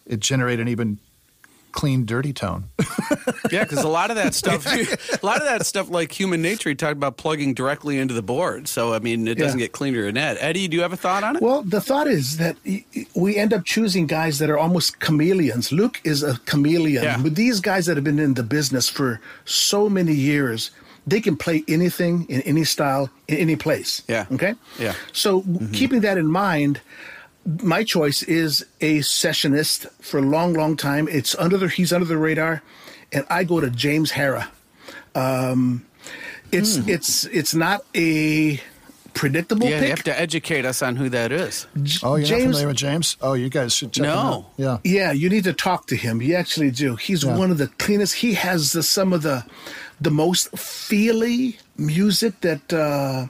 [0.06, 1.00] it generate an even
[1.72, 2.66] clean dirty tone.
[3.52, 6.70] Yeah, because a lot of that stuff, a lot of that stuff, like human nature,
[6.70, 8.70] he talked about plugging directly into the board.
[8.70, 9.66] So I mean, it doesn't Yeah.
[9.66, 10.38] get cleaner than that.
[10.40, 11.42] Eddie, do you have a thought on it?
[11.42, 15.02] Well, the thought is that y- y- we end up choosing guys that are almost
[15.02, 15.74] chameleons.
[15.74, 17.04] Luke is a chameleon.
[17.04, 17.18] Yeah.
[17.22, 20.72] But these guys that have been in the business for so many years,
[21.06, 24.02] they can play anything in any style in any place.
[24.08, 24.28] Yeah.
[24.32, 24.54] Okay?
[24.80, 24.94] Yeah.
[25.12, 25.72] So, mm-hmm.
[25.74, 26.80] keeping that in mind,
[27.46, 31.08] my choice is a sessionist for a long, long time.
[31.08, 32.62] It's under the he's under the radar,
[33.12, 34.48] and I go to James Harah.
[35.16, 35.86] Um,
[36.52, 38.60] it's it's it's not a
[39.14, 39.84] predictable yeah, pick.
[39.84, 41.68] you have to educate us on who that is.
[42.02, 43.18] Oh, you're not James- familiar with James?
[43.22, 44.18] Oh, you guys should check him No.
[44.20, 44.46] out.
[44.58, 44.78] Yeah.
[44.84, 46.22] Yeah, you need to talk to him.
[46.22, 46.96] You actually do.
[46.96, 48.16] He's one of the cleanest.
[48.16, 49.46] He has the, some of the
[50.00, 53.28] the most feely music that uh,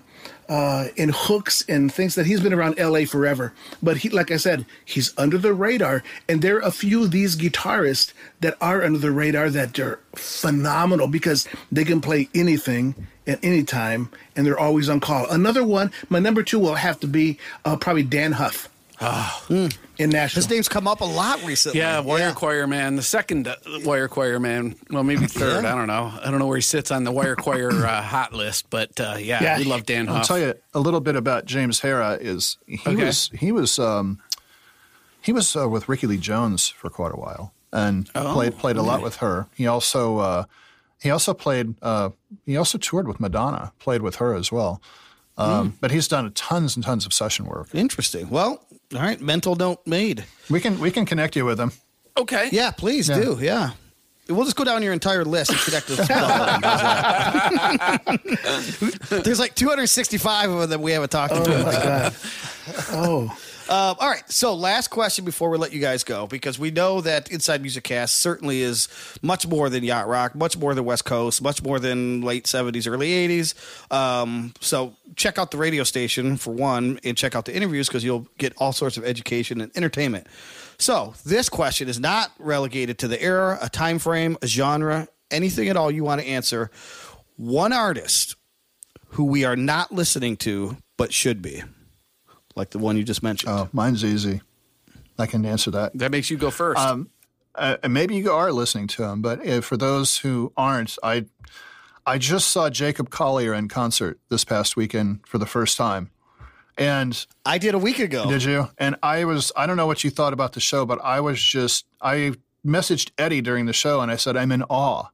[0.51, 3.05] uh, in hooks and things that he's been around L.A.
[3.05, 3.53] forever.
[3.81, 7.11] But he, like I said, he's under the radar, and there are a few of
[7.11, 13.07] these guitarists that are under the radar that are phenomenal because they can play anything
[13.25, 15.25] at any time, and they're always on call.
[15.29, 18.67] Another one, my number two will have to be uh, probably Dann Huff.
[18.99, 20.41] And in Nashville.
[20.43, 21.79] His name's come up a lot recently.
[21.79, 24.75] Yeah, Wire Choir Man, the second uh, Wire Choir Man.
[24.89, 25.65] Well, maybe third.
[25.65, 26.11] I don't know.
[26.21, 29.15] I don't know where he sits on the Wire Choir uh, hot list, but uh,
[29.19, 29.57] yeah, Yeah.
[29.57, 32.19] we love Dann I'll tell you a little bit about James Harah.
[32.19, 33.05] Is he Okay.
[33.05, 34.19] was he was um,
[35.21, 38.77] he was uh, with Rickie Lee Jones for quite a while and Oh, played played
[38.77, 39.47] a lot with her.
[39.55, 40.43] He also uh,
[41.01, 42.09] he also played uh,
[42.45, 44.81] he also toured with Madonna, played with her as well.
[45.37, 47.69] Um, But he's done tons and tons of session work.
[47.73, 48.29] Interesting.
[48.29, 48.63] Well,
[48.93, 49.19] all right.
[49.21, 50.25] Mental note made.
[50.49, 51.71] We can we can connect you with him.
[52.17, 52.49] Okay.
[52.51, 53.19] Yeah, please Yeah.
[53.21, 53.37] do.
[53.41, 53.71] Yeah.
[54.29, 56.07] We'll just go down your entire list and connect us.
[59.09, 61.49] There's like 265 of them that we haven't talked oh to.
[61.63, 62.15] my god!
[62.91, 63.35] Oh,
[63.71, 64.29] Um, all right.
[64.29, 67.85] So, last question before we let you guys go, because we know that Inside Music
[67.85, 68.89] Cast certainly is
[69.21, 72.85] much more than yacht rock, much more than West Coast, much more than late 70s,
[72.85, 73.53] early 80s.
[73.89, 78.03] Um, so, check out the radio station for one, and check out the interviews because
[78.03, 80.27] you'll get all sorts of education and entertainment.
[80.77, 85.69] So, this question is not relegated to the era, a time frame, a genre, anything
[85.69, 86.71] at all you want to answer.
[87.37, 88.35] One artist
[89.11, 91.63] who we are not listening to but should be,
[92.55, 93.51] like the one you just mentioned.
[93.51, 94.41] Oh, mine's easy.
[95.17, 95.97] I can answer that.
[95.97, 96.79] That makes you go first.
[96.79, 97.09] Um,
[97.53, 101.25] uh, and maybe you are listening to him, but uh, for those who aren't, I
[102.05, 106.09] I just saw Jacob Collier in concert this past weekend for the first time,
[106.77, 108.29] and I did a week ago.
[108.29, 108.69] did you?
[108.77, 111.41] And I was I don't know what you thought about the show, but I was
[111.41, 112.33] just I
[112.65, 115.09] messaged Eddie during the show and I said I'm in awe.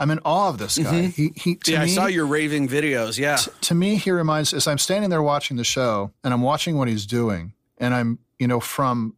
[0.00, 0.84] I'm in awe of this guy.
[0.84, 1.08] Mm-hmm.
[1.10, 1.54] He he.
[1.56, 3.18] To yeah, I saw your raving videos.
[3.18, 3.36] Yeah.
[3.36, 6.88] to me, he reminds as I'm standing there watching the show and I'm watching what
[6.88, 9.14] he's doing, and I'm you know from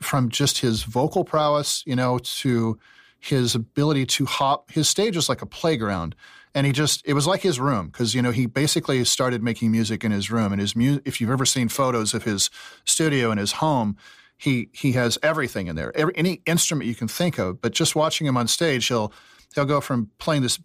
[0.00, 2.78] from just his vocal prowess, you know, to
[3.20, 4.70] his ability to hop.
[4.70, 6.14] His stage was like a playground,
[6.54, 9.70] and he just it was like his room because you know he basically started making
[9.70, 10.52] music in his room.
[10.52, 12.48] And his mu- if you've ever seen photos of his
[12.84, 13.96] studio and his home.
[14.40, 17.60] He, he has everything in there, every, any instrument you can think of.
[17.60, 19.12] But just watching him on stage, he'll
[19.54, 20.58] he'll go from playing this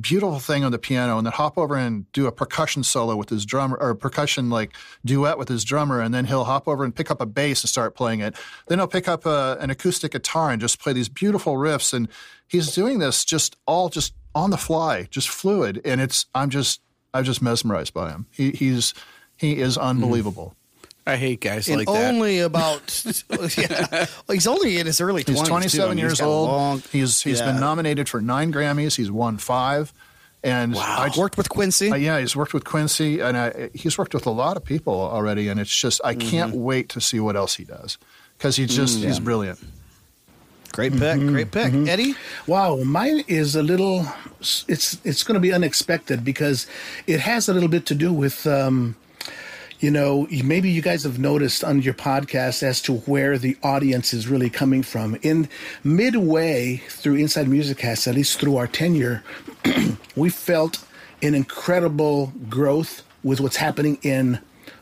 [0.00, 3.28] beautiful thing on the piano and then hop over and do a percussion solo with
[3.28, 4.74] his drummer or a percussion like
[5.04, 7.68] duet with his drummer and then he'll hop over and pick up a bass and
[7.68, 8.34] start playing it.
[8.66, 12.08] Then he'll pick up a, an acoustic guitar and just play these beautiful riffs and
[12.48, 16.80] he's doing this just all just on the fly just fluid and it's i'm just
[17.12, 18.26] i'm just mesmerized by him.
[18.30, 18.94] He, he's
[19.36, 19.86] he is mm-hmm.
[19.86, 20.56] unbelievable
[21.06, 22.14] I hate guys and like that.
[22.14, 23.04] only about
[23.58, 23.86] yeah.
[24.26, 25.28] Well, he's only in his early 20s.
[25.28, 25.44] he's too.
[25.44, 27.52] I 27 mean, years got a old long- he's he's yeah.
[27.52, 29.92] been nominated for nine grammys he's won five
[30.42, 31.90] and I worked with Quincy.
[31.90, 34.92] Uh, yeah, he's worked with Quincy, and I, he's worked with a lot of people
[34.92, 35.48] already.
[35.48, 36.60] And it's just I can't Mm-hmm.
[36.62, 37.96] wait to see what else he does
[38.36, 39.58] because he just Mm, he's brilliant.
[40.72, 41.18] great pick.
[41.20, 41.72] Great pick.
[41.88, 42.14] Eddie?
[42.46, 44.06] Wow, mine is a little.
[44.68, 46.66] It's it's going to be unexpected because
[47.06, 48.46] it has a little bit to do with.
[48.46, 48.96] Um,
[49.80, 54.14] you know, maybe you guys have noticed on your podcast as to where the audience
[54.14, 55.16] is really coming from.
[55.22, 55.48] In
[55.82, 59.22] midway through Inside Music Cast, at least through our tenure,
[60.16, 60.84] we felt
[61.22, 64.38] an incredible growth with what's happening in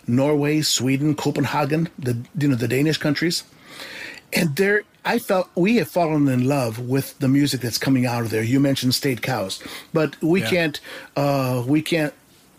[0.06, 3.44] Norway, Sweden, Copenhagen, the you know the Danish countries.
[4.32, 8.22] And there i felt we have fallen in love with the music that's coming out
[8.22, 8.42] of there.
[8.42, 9.62] You mentioned state cows
[9.92, 10.80] but we can't
[11.16, 12.14] uh we can't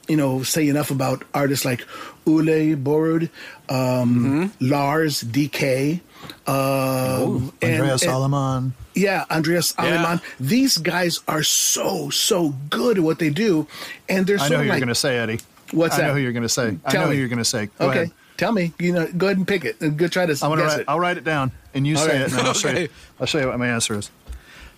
[0.07, 1.85] you know say enough about artists like
[2.27, 3.29] Ole Børud
[3.69, 5.99] um lars dk
[6.47, 8.73] um and- Andreas and- Aleman.
[8.95, 10.21] yeah, Andreas Aleman.
[10.39, 13.67] These guys are so so good at what they do,
[14.09, 14.45] and they're so.
[14.45, 15.39] I sort know of who you're going to say, Eddie.
[15.71, 16.03] What's I that?
[16.03, 16.77] I know who you're going to say.
[16.85, 17.15] I Tell know me.
[17.15, 17.69] who you're going to say.
[17.79, 18.11] Go okay, ahead.
[18.37, 18.73] tell me.
[18.79, 19.79] You know, go ahead and pick it.
[19.97, 20.79] Go try to I'm going to guess write.
[20.81, 20.85] it.
[20.89, 22.17] I'll write it down, and you say Okay.
[22.23, 22.89] it, and I'll show you.
[23.19, 24.11] I'll show you what my answer is.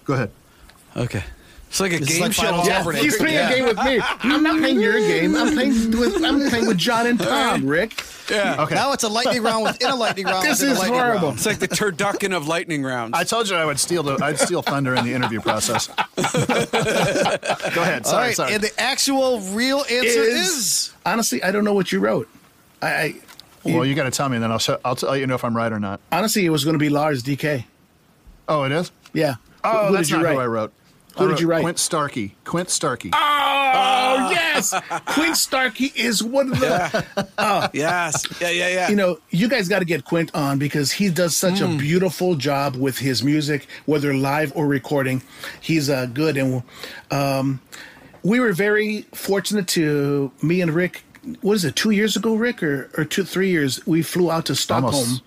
[0.06, 0.32] Go ahead.
[0.96, 1.24] Okay.
[1.76, 2.44] It's like a This game like show.
[2.44, 3.00] Final Yeah, Jeopardy.
[3.00, 4.00] he's playing a game with me.
[4.22, 5.36] I'm not playing your game.
[5.36, 8.02] I'm playing with I'm playing with John and Tom, Rick.
[8.32, 8.64] Yeah.
[8.64, 8.76] Okay.
[8.76, 10.46] Now it's a lightning round within a lightning round.
[10.46, 11.28] This is horrible.
[11.28, 11.36] round.
[11.38, 13.12] It's like the turducken of lightning rounds.
[13.14, 14.14] I told you I would steal the.
[14.24, 15.88] I'd steal thunder in the interview process.
[16.16, 16.22] Go
[17.82, 18.04] ahead.
[18.06, 18.28] All Sorry.
[18.28, 18.54] right, sorry.
[18.54, 22.30] and the actual real answer is, honestly, I don't know what you wrote.
[22.82, 23.16] I, I
[23.66, 24.60] well, you got to tell me, and then I'll.
[24.60, 26.00] Show, I'll tell you know if I'm right or not.
[26.12, 27.66] honestly, it was going to be Lars DK.
[28.48, 28.92] Oh, it is.
[29.12, 29.36] Yeah.
[29.66, 30.36] Oh, who that's not write?
[30.36, 30.72] who I wrote.
[31.18, 31.61] Who did you write?
[31.61, 32.36] Quint Starkey.
[32.43, 33.11] Quint Starkey.
[33.13, 34.74] Oh yes,
[35.05, 37.05] Quint Starkey is one of the.
[37.38, 38.24] Oh Yes.
[38.41, 38.89] Yeah, yeah, yeah.
[38.89, 42.36] You know, you guys got to get Quint on because he does such a beautiful
[42.36, 45.22] job with his music, whether live or recording.
[45.61, 46.63] He's uh, good, and
[47.11, 47.59] um,
[48.24, 51.03] we were very fortunate to me and Rick.
[51.41, 51.76] What is it?
[51.76, 53.86] Two years ago, Rick, or or two, three years?
[53.86, 54.93] We flew out to Stockholm.
[54.95, 55.22] Almost.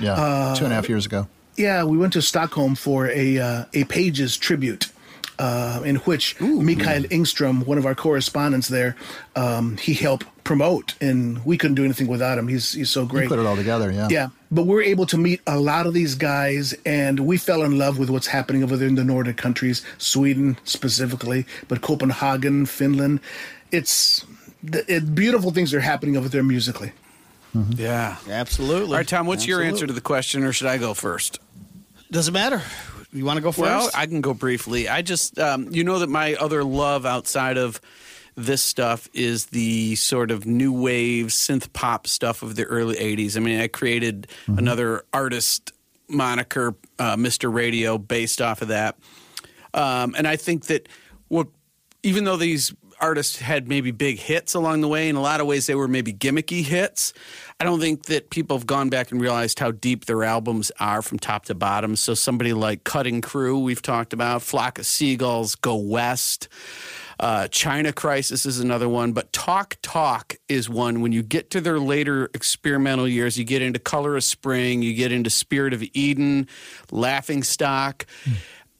[0.00, 1.28] Yeah, Uh, two and a half years ago.
[1.56, 4.90] Yeah, we went to Stockholm for a uh, a Pages tribute,
[5.38, 8.96] uh, in which Mikael Ingstrom, one of our correspondents there,
[9.36, 12.48] um, he helped promote, and we couldn't do anything without him.
[12.48, 13.28] He's he's so great.
[13.28, 14.08] put it all together, yeah.
[14.10, 17.78] Yeah, but we're able to meet a lot of these guys, and we fell in
[17.78, 23.20] love with what's happening over there in the Nordic countries, Sweden specifically, but Copenhagen, Finland.
[23.72, 24.24] It's
[24.62, 26.92] the, it, beautiful things are happening over there musically.
[27.76, 28.16] Yeah.
[28.28, 28.88] Absolutely.
[28.88, 31.38] All right, Tom, what's your answer to the question, or should I go first?
[32.10, 32.62] Doesn't matter.
[33.14, 33.62] You want to go first?
[33.62, 34.88] Well, I can go briefly.
[34.88, 37.80] I just, um, you know, that my other love outside of
[38.34, 43.36] this stuff is the sort of new wave synth pop stuff of the early 80s.
[43.36, 45.72] I mean, I created another artist
[46.08, 47.52] moniker, uh, Mr.
[47.52, 48.98] Radio, based off of that.
[49.72, 50.88] Um, and I think that
[51.28, 51.46] what,
[52.02, 52.74] even though these
[53.04, 55.86] artists had maybe big hits along the way, in a lot of ways they were
[55.88, 57.12] maybe gimmicky hits.
[57.60, 61.02] I don't think that people have gone back and realized how deep their albums are
[61.02, 61.96] from top to bottom.
[61.96, 66.48] So somebody like Cutting Crew, we've talked about, Flock of Seagulls, Go West.
[67.20, 71.00] Uh, China Crisis is another one, but Talk Talk is one.
[71.02, 74.94] When you get to their later experimental years, you get into Color of Spring, you
[74.94, 76.48] get into Spirit of Eden,
[76.90, 78.06] Laughing Stock.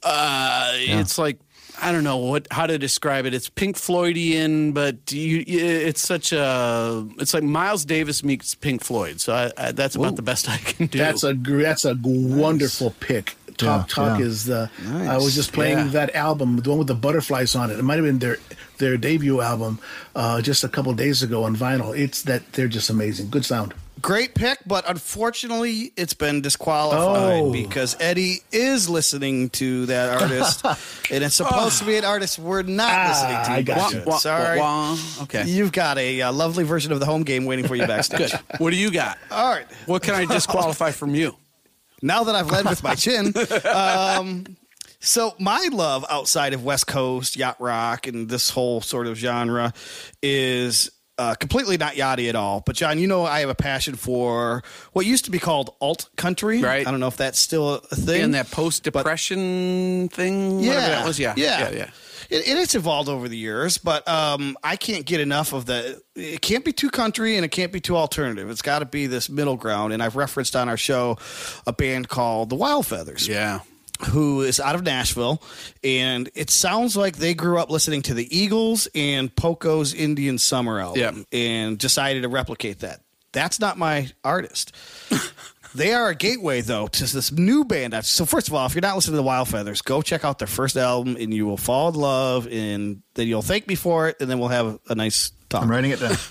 [0.03, 1.39] Uh, It's like
[1.81, 3.35] I don't know what how to describe it.
[3.35, 9.21] It's Pink Floydian, but you, it's such a it's like Miles Davis meets Pink Floyd.
[9.21, 10.99] So I, I, that's about the best I can do.
[10.99, 13.37] That's a that's a wonderful pick.
[13.57, 14.27] Talk Yeah, Talk yeah.
[14.27, 14.71] is the.
[14.89, 15.85] I was just playing Yeah.
[15.89, 17.79] that album, the one with the butterflies on it.
[17.79, 18.39] It might have been their
[18.79, 19.79] their debut album,
[20.17, 21.97] uh, just a couple days ago on vinyl.
[21.97, 23.31] It's that they're just amazing.
[23.31, 23.75] Good sound.
[24.05, 27.51] Great pick, but unfortunately, it's been disqualified Oh.
[27.51, 30.63] because Eddie is listening to that artist,
[31.11, 33.51] and it's supposed to be an artist we're not Ah, listening to.
[33.51, 34.03] I got but you.
[34.07, 35.23] Wah, Sorry, wah, wah.
[35.23, 35.45] Okay.
[35.47, 38.33] you've got a, uh lovely version of the home game waiting for you backstage.
[38.33, 38.41] Good.
[38.59, 39.17] What do you got?
[39.31, 41.35] All right, What can I disqualify from you?
[42.03, 43.33] now that I've led with my chin.
[43.75, 44.59] Um,
[45.01, 49.73] so my love outside of West Coast yacht rock and this whole sort of genre
[50.23, 52.63] is uh, completely not yachty at all.
[52.65, 54.63] But John, you know I have a passion for
[54.93, 56.63] what used to be called alt country.
[56.63, 56.87] Right.
[56.87, 58.23] I don't know if that's still a thing.
[58.23, 61.19] And that post depression thing, whatever that was.
[61.19, 61.35] Yeah.
[61.37, 61.77] yeah, Yeah.
[61.77, 61.91] Yeah.
[62.31, 66.01] It, and it's evolved over the years, but um, I can't get enough of the.
[66.17, 68.49] It can't be too country and it can't be too alternative.
[68.51, 69.93] It's got to be this middle ground.
[69.93, 71.19] And I've referenced on our show
[71.67, 73.61] a band called the Wild Feathers Yeah.
[74.09, 75.43] Who is out of Nashville,
[75.83, 80.81] and it sounds like they grew up listening to the Eagles and Poco's Indian Summer
[80.81, 81.01] album,
[81.33, 83.01] and decided to replicate that.
[83.33, 84.75] That's not my artist.
[85.75, 87.95] they are a gateway though to this new band.
[88.05, 90.39] So first of all, if you're not listening to the Wild Feathers, go check out
[90.39, 94.09] their first album, and you will fall in love, and then you'll thank me for
[94.09, 95.63] it, and then we'll have a nice talk.
[95.63, 96.17] I'm writing it down.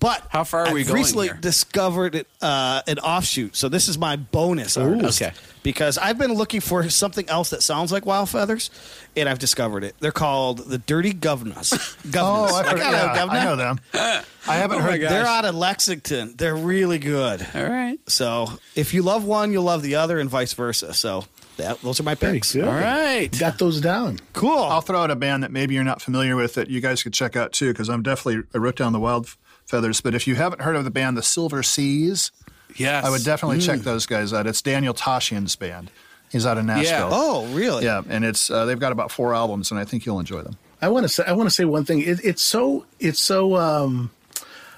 [0.00, 1.38] But How far are we I've going recently here?
[1.40, 3.56] discovered uh, an offshoot.
[3.56, 5.20] So this is my bonus artist.
[5.20, 5.34] okay.
[5.64, 8.70] Because I've been looking for something else that sounds like Wild Feathers,
[9.16, 9.96] and I've discovered it.
[9.98, 11.72] They're called the Dirty Governors.
[12.16, 13.38] Oh, I, Like, heard, hello, yeah, Governor.
[13.40, 13.80] I know them.
[13.92, 15.00] I haven't heard.
[15.00, 16.34] They're out of Lexington.
[16.38, 17.46] They're really good.
[17.54, 17.98] All right.
[18.08, 18.46] So
[18.76, 20.94] if you love one, you'll love the other, and vice versa.
[20.94, 21.24] So
[21.58, 22.54] that, those are my picks.
[22.56, 23.28] All right.
[23.38, 24.20] Got those down.
[24.32, 24.56] Cool.
[24.58, 27.12] I'll throw out a band that maybe you're not familiar with that you guys could
[27.12, 29.36] check out too, because I'm definitely I wrote down the Wild
[29.68, 30.00] Feathers.
[30.00, 32.32] But if you haven't heard of the band the Silver Seas,
[32.76, 33.04] Yes.
[33.04, 34.46] I would definitely check those guys out.
[34.46, 35.90] It's Daniel Tashian's band.
[36.30, 37.08] He's out of Nashville.
[37.10, 37.84] oh, really?
[37.84, 40.56] Yeah, and it's uh, they've got about four albums, and I think you'll enjoy them.
[40.82, 42.00] I want to say I want to say one thing.
[42.02, 44.10] It, it's so it's so um,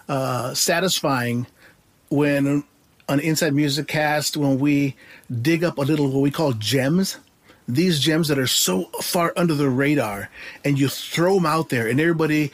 [0.09, 1.47] uh, satisfying
[2.09, 2.63] when
[3.09, 4.95] on Inside Music Cast when we
[5.43, 7.19] dig up a little what we call gems.
[7.69, 10.29] These gems that are so far under the radar,
[10.65, 12.51] and you throw them out there, and everybody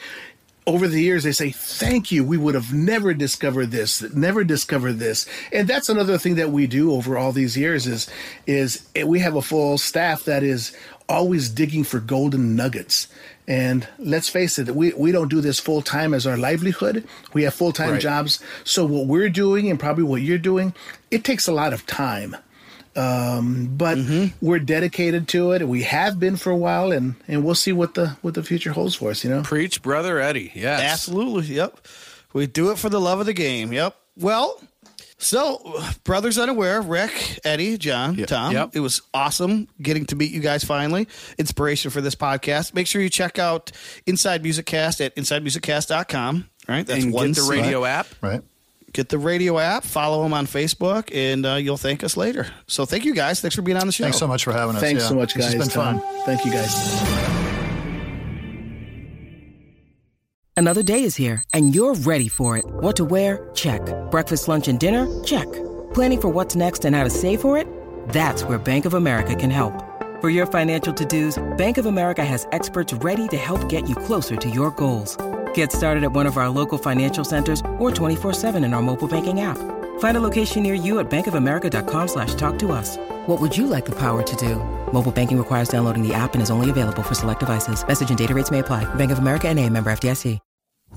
[0.67, 2.23] over the years they say thank you.
[2.23, 5.25] We would have never discovered this never discovered this.
[5.51, 8.07] And that's another thing that we do over all these years is
[8.45, 10.75] is we have a full staff that is
[11.09, 13.07] always digging for golden nuggets.
[13.47, 17.07] And let's face it we, we don't do this full time as our livelihood.
[17.33, 18.01] We have full-time Right.
[18.01, 18.39] jobs.
[18.65, 20.73] So what we're doing and probably what you're doing
[21.09, 22.35] it takes a lot of time
[22.97, 23.97] um, but
[24.41, 27.93] we're dedicated to it we have been for a while and and we'll see what
[27.93, 30.51] the what the future holds for us you know Preach, brother Eddie.
[30.55, 30.81] Yes.
[30.81, 31.55] Absolutely.
[31.55, 31.79] Yep.
[32.33, 33.71] We do it for the love of the game.
[33.71, 33.95] Yep.
[34.17, 34.59] Well,
[35.19, 38.27] so brothers unaware, Rick, Eddie, John, Yep.
[38.27, 38.53] Tom.
[38.53, 38.69] Yep.
[38.75, 41.07] It was awesome getting to meet you guys finally.
[41.37, 42.73] Inspiration for this podcast.
[42.73, 43.71] Make sure you check out
[44.05, 46.49] Inside Music Cast at insidemusiccast.com.
[46.67, 46.85] Right.
[46.85, 47.49] That's and one get the C.
[47.61, 48.07] radio app.
[48.21, 48.41] Right.
[48.97, 52.47] Get the radio app, follow them on Facebook, and uh, you'll thank us later.
[52.65, 53.39] So thank you guys.
[53.39, 54.05] Thanks for being on the show.
[54.05, 54.81] Thanks so much for having us.
[54.81, 55.53] Thanks Yeah, so much, guys.
[55.53, 55.99] This has been Tom.
[55.99, 56.25] fun.
[56.25, 56.73] Thank you, guys.
[60.55, 62.65] Another day is here, and you're ready for it.
[62.67, 63.51] What to wear?
[63.53, 63.81] Check.
[64.09, 65.05] Breakfast, lunch, and dinner?
[65.23, 65.45] Check.
[65.93, 67.67] Planning for what's next and how to save for it?
[68.09, 69.75] That's where Bank of America can help.
[70.21, 74.35] For your financial to-dos, Bank of America has experts ready to help get you closer
[74.35, 75.15] to your goals.
[75.53, 79.41] Get started at one of our local financial centers or 24-7 in our mobile banking
[79.41, 79.59] app.
[79.99, 82.97] Find a location near you at bankofamerica.com slash talk to us.
[83.27, 84.55] What would you like the power to do?
[84.91, 87.87] Mobile banking requires downloading the app and is only available for select devices.
[87.87, 88.85] Message and data rates may apply.
[88.95, 90.39] Bank of America and a member FDIC.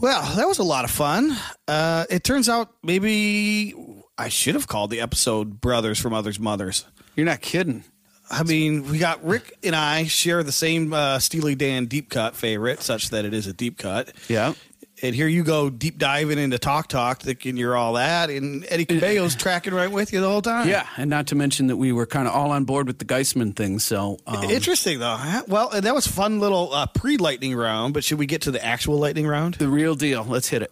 [0.00, 1.36] Well, that was a lot of fun.
[1.68, 3.74] Uh, it turns out maybe
[4.16, 6.86] I should have called the episode Brothers from Others Mothers.
[7.16, 7.84] You're not kidding.
[8.30, 12.36] I mean, we got Rick and I share the same uh, Steely Dan deep cut
[12.36, 14.12] favorite, such that it is a deep cut.
[14.28, 14.54] Yeah.
[15.02, 18.84] And here you go deep diving into Talk Talk, thinking you're all that, and Eddie
[18.84, 20.68] Caballo's tracking right with you the whole time.
[20.68, 23.06] Yeah, and not to mention that we were kind of all on board with the
[23.06, 23.78] Geissman thing.
[23.78, 25.16] So um, Interesting though.
[25.18, 25.42] huh?
[25.48, 27.94] Well, that was fun little uh, pre lightning round.
[27.94, 29.54] But should we get to the actual lightning round?
[29.54, 30.22] the real deal.
[30.22, 30.70] Let's hit it.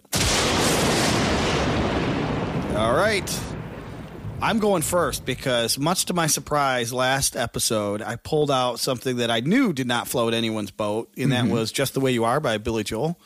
[2.77, 3.27] All right.
[4.41, 9.29] I'm going first because, much to my surprise, last episode I pulled out something that
[9.29, 12.39] I knew did not float anyone's boat, and that was "Just the Way You Are"
[12.39, 13.19] by Billy Joel.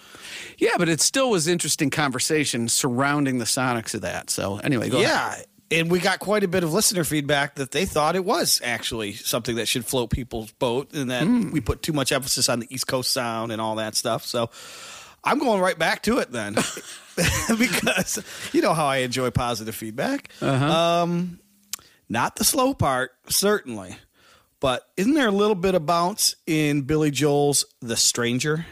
[0.57, 4.31] Yeah, but it still was interesting conversation surrounding the sonics of that.
[4.31, 5.45] So anyway, go ahead.
[5.69, 8.59] Yeah, and we got quite a bit of listener feedback that they thought it was
[8.63, 11.51] actually something that should float people's boat, and that Hmm.
[11.51, 14.25] we put too much emphasis on the East Coast sound and all that stuff.
[14.25, 14.49] So
[15.23, 16.55] I'm going right back to it then,
[17.57, 20.29] because you know how I enjoy positive feedback.
[20.41, 20.65] Uh-huh.
[20.65, 21.39] Um,
[22.09, 23.95] not the slow part, certainly,
[24.59, 28.65] but isn't there a little bit of bounce in Billy Joel's "The Stranger"?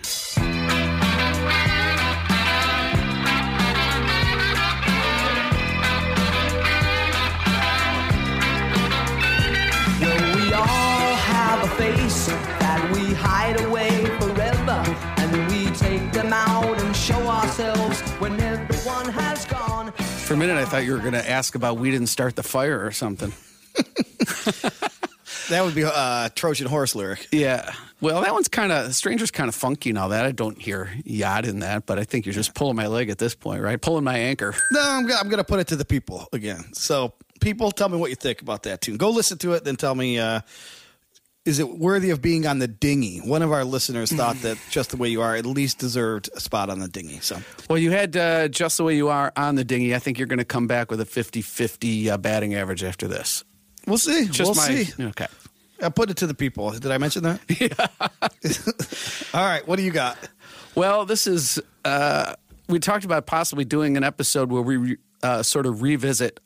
[20.32, 22.44] For a minute, I thought you were going to ask about we didn't start the
[22.44, 23.34] fire or something.
[25.50, 27.28] That would be a Trojan horse lyric.
[27.34, 27.74] Yeah.
[28.00, 30.26] Well, that one's kind of Stranger's kind of funky and all that.
[30.26, 33.18] I don't hear yacht in that, but I think you're just pulling my leg at
[33.18, 33.82] this point, right?
[33.82, 34.56] Pulling my anchor.
[34.72, 36.74] No, I'm gonna, I'm gonna put it to the people again.
[36.74, 38.96] So, people, tell me what you think about that tune.
[38.96, 40.40] Go listen to it, then tell me uh,
[41.46, 43.20] is it worthy of being on the dinghy?
[43.20, 46.40] One of our listeners thought that just the way you are at least deserved a
[46.40, 47.20] spot on the dinghy.
[47.20, 47.40] So,
[47.70, 49.96] Well, you had uh, just the way you are on the dinghy.
[49.96, 53.44] I think you're going to come back with a 50-50 uh, batting average after this.
[53.88, 54.26] we'll see.
[54.28, 55.04] Just we'll my see.
[55.04, 55.28] okay.
[55.82, 56.70] I put it to the people.
[56.72, 57.40] Did I mention that?
[57.60, 57.88] Yeah.
[59.40, 59.68] All right.
[59.68, 60.18] What do you got?
[60.76, 62.36] Well, this is uh,
[62.70, 66.40] we talked about possibly doing an episode where we uh, sort of revisit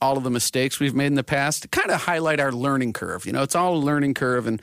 [0.00, 2.92] all of the mistakes we've made in the past to kind of highlight our learning
[2.92, 3.26] curve.
[3.26, 4.60] You know, it's all a learning curve, and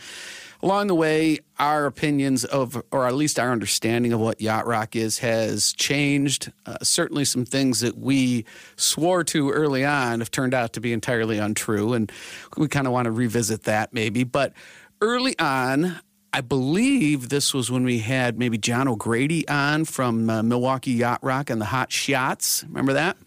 [0.62, 4.96] along the way, our opinions of, or at least our understanding of what yacht rock
[4.96, 6.52] is, has changed.
[6.66, 10.94] Uh, certainly, some things that we swore to early on have turned out to be
[10.94, 12.12] entirely untrue, and
[12.58, 14.24] we kind of want to revisit that maybe.
[14.24, 14.54] But
[15.02, 16.00] early on,
[16.34, 21.20] I believe this was when we had maybe John O'Grady on from uh, Milwaukee Yacht
[21.22, 22.64] Rock and the Hot Shots.
[22.68, 23.18] Remember that?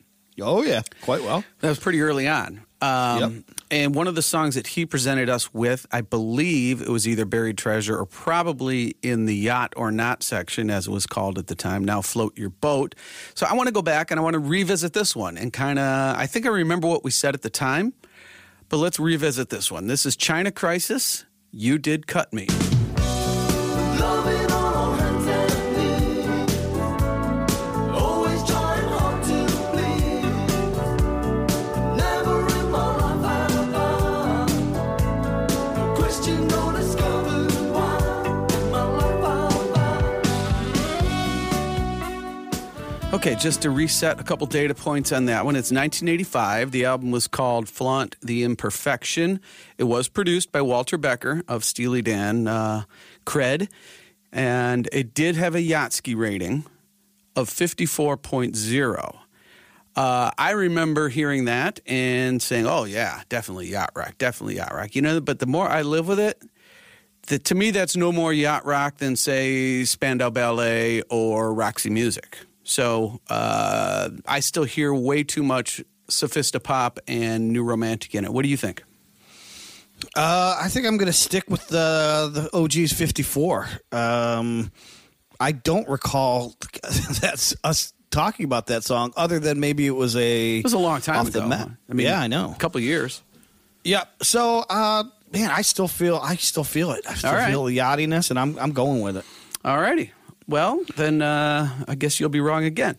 [0.40, 1.44] Oh yeah, quite well.
[1.60, 2.62] That was pretty early on.
[2.82, 3.32] Um, Yep.
[3.72, 7.24] And one of the songs that he presented us with, I believe it was either
[7.24, 11.46] Buried Treasure or probably in the Yacht or Not section, as it was called at
[11.46, 12.96] the time, now Float Your Boat.
[13.34, 15.78] So I want to go back and I want to revisit this one and kind
[15.78, 17.92] of, I think I remember what we said at the time,
[18.68, 19.86] but let's revisit this one.
[19.86, 21.24] This is China Crisis.
[21.52, 22.48] You Did Cut Me.
[43.20, 45.54] Okay, just to reset a couple data points on that one.
[45.54, 46.70] It's 1985.
[46.70, 49.40] The album was called Flaunt the Imperfection.
[49.76, 52.84] It was produced by Walter Becker of Steely Dan uh,
[53.26, 53.68] Cred,
[54.32, 56.64] and it did have a Yachtski rating
[57.36, 59.18] of 54.0.
[59.94, 64.96] Uh, I remember hearing that and saying, "Oh yeah, definitely yacht rock, definitely yacht rock."
[64.96, 66.42] You know, but the more I live with it,
[67.26, 72.38] the, to me, that's no more yacht rock than, say, Spandau Ballet or Roxy Music.
[72.70, 78.32] So uh, I still hear way too much sophisti-pop and new romantic in it.
[78.32, 78.84] What do you think?
[80.14, 83.68] Uh, I think I'm going to stick with the the OG's 54.
[83.90, 84.70] Um,
[85.40, 86.54] I don't recall
[87.20, 90.78] that's us talking about that song, other than maybe it was a It was a
[90.78, 91.40] long time off ago.
[91.42, 92.52] I mean, yeah, I know.
[92.52, 93.20] A couple years.
[93.82, 94.22] Yep.
[94.22, 97.04] So, uh, man, I still feel I still feel it.
[97.08, 97.50] I still right.
[97.50, 99.24] feel the yachtiness, and I'm I'm going with it.
[99.64, 100.12] All righty.
[100.50, 102.96] Well, then uh, I guess you'll be wrong again.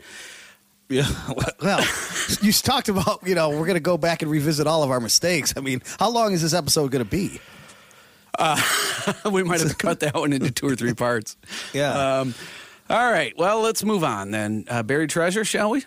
[0.90, 1.08] Yeah.
[1.62, 1.86] Well,
[2.42, 5.00] you talked about you know we're going to go back and revisit all of our
[5.00, 5.54] mistakes.
[5.56, 7.40] I mean, how long is this episode going to be?
[9.32, 11.38] we might have cut that one into two or three parts.
[11.74, 12.20] Yeah.
[12.20, 12.34] Um,
[12.90, 13.38] all right.
[13.38, 14.66] Well, let's move on then.
[14.68, 15.86] Uh, buried treasure, shall we?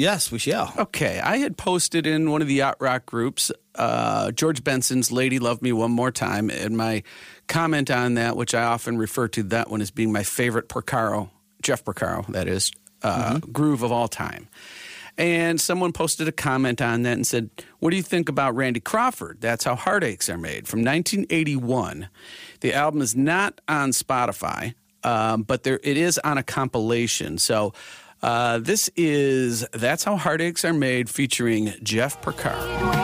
[0.00, 0.72] Yes, we shall.
[0.78, 5.38] Okay, I had posted in one of the yacht rock groups uh, George Benson's "Lady
[5.38, 7.02] Love Me One More Time," and my
[7.48, 11.28] comment on that, which I often refer to that one as being my favorite Porcaro,
[11.62, 12.72] Jeff Porcaro, that is,
[13.02, 14.48] uh, groove of all time.
[15.18, 18.80] And someone posted a comment on that and said, What do you think about Randy
[18.80, 19.38] Crawford?
[19.40, 22.08] That's how heartaches are made from 1981.
[22.60, 24.72] The album is not on Spotify,
[25.04, 27.36] um, but there it is on a compilation.
[27.36, 27.74] So
[28.22, 32.99] uh, this is That's How Heartaches Are Made featuring Jeff Porcaro.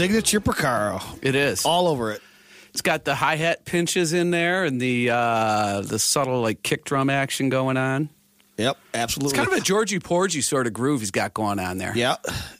[0.00, 1.02] Signature Porcaro.
[1.20, 1.66] It is.
[1.66, 2.22] All over it.
[2.70, 6.86] It's got the hi hat pinches in there and the uh, the subtle like kick
[6.86, 8.08] drum action going on.
[8.56, 9.38] Yep, absolutely.
[9.38, 11.92] It's kind of a Georgie Porgy sort of groove he's got going on there.
[11.94, 12.16] Yeah.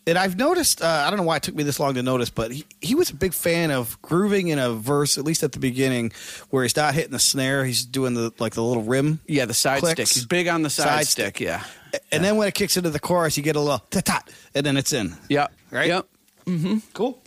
[0.06, 2.28] And I've noticed, uh, I don't know why it took me this long to notice,
[2.28, 5.52] but he, he was a big fan of grooving in a verse, at least at
[5.52, 6.12] the beginning,
[6.50, 9.20] where he's not hitting the snare, he's doing the like the little rim.
[9.26, 9.92] Yeah, the side Clicks.
[9.94, 10.08] stick.
[10.08, 11.36] He's big on the side, Side stick.
[11.36, 11.40] stick.
[11.40, 11.64] Yeah.
[12.12, 14.22] And then when it kicks into the chorus, you get a little ta ta,
[14.54, 15.14] and then it's in.
[15.30, 15.52] Yep.
[15.70, 15.88] Right?
[15.88, 16.06] Yep.
[16.94, 17.22] Cool.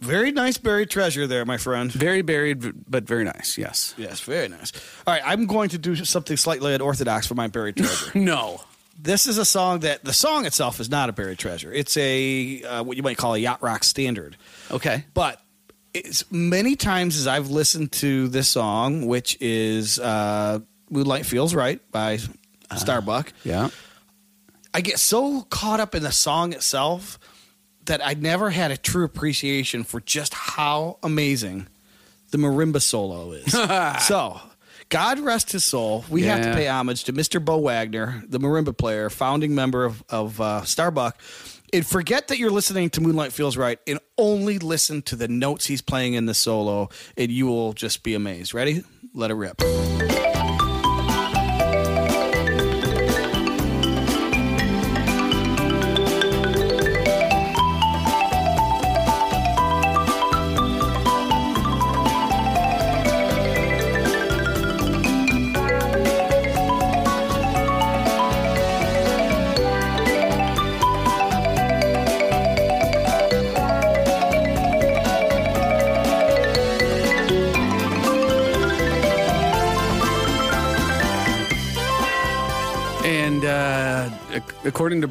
[0.00, 1.90] Very nice buried treasure there, my friend.
[1.92, 3.56] Very buried, but very nice.
[3.58, 3.94] Yes.
[3.96, 4.72] Yes, very nice.
[5.06, 8.12] All right, I'm going to do something slightly unorthodox for my buried treasure.
[8.18, 8.60] No.
[9.00, 11.72] this is a song that the song itself is not a buried treasure.
[11.72, 14.36] It's a uh, what you might call a yacht rock standard.
[14.70, 15.04] Okay.
[15.14, 15.40] But
[15.94, 20.58] it's many times as I've listened to this song, which is uh,
[20.90, 22.18] "Moonlight Feels Right" by
[22.76, 23.68] Starbuck, Yeah.
[24.74, 27.18] I get so caught up in the song itself
[27.86, 31.68] that I never had a true appreciation for just how amazing
[32.30, 33.52] the marimba solo is.
[34.06, 34.40] so,
[34.88, 36.04] God rest his soul.
[36.08, 37.44] We have to pay homage to Mr.
[37.44, 41.20] Bo Wagner, the marimba player, founding member of, of uh, Starbuck.
[41.72, 45.66] And forget that you're listening to Moonlight Feels Right and only listen to the notes
[45.66, 48.54] he's playing in the solo, and you will just be amazed.
[48.54, 48.84] Ready?
[49.14, 49.60] Let it rip.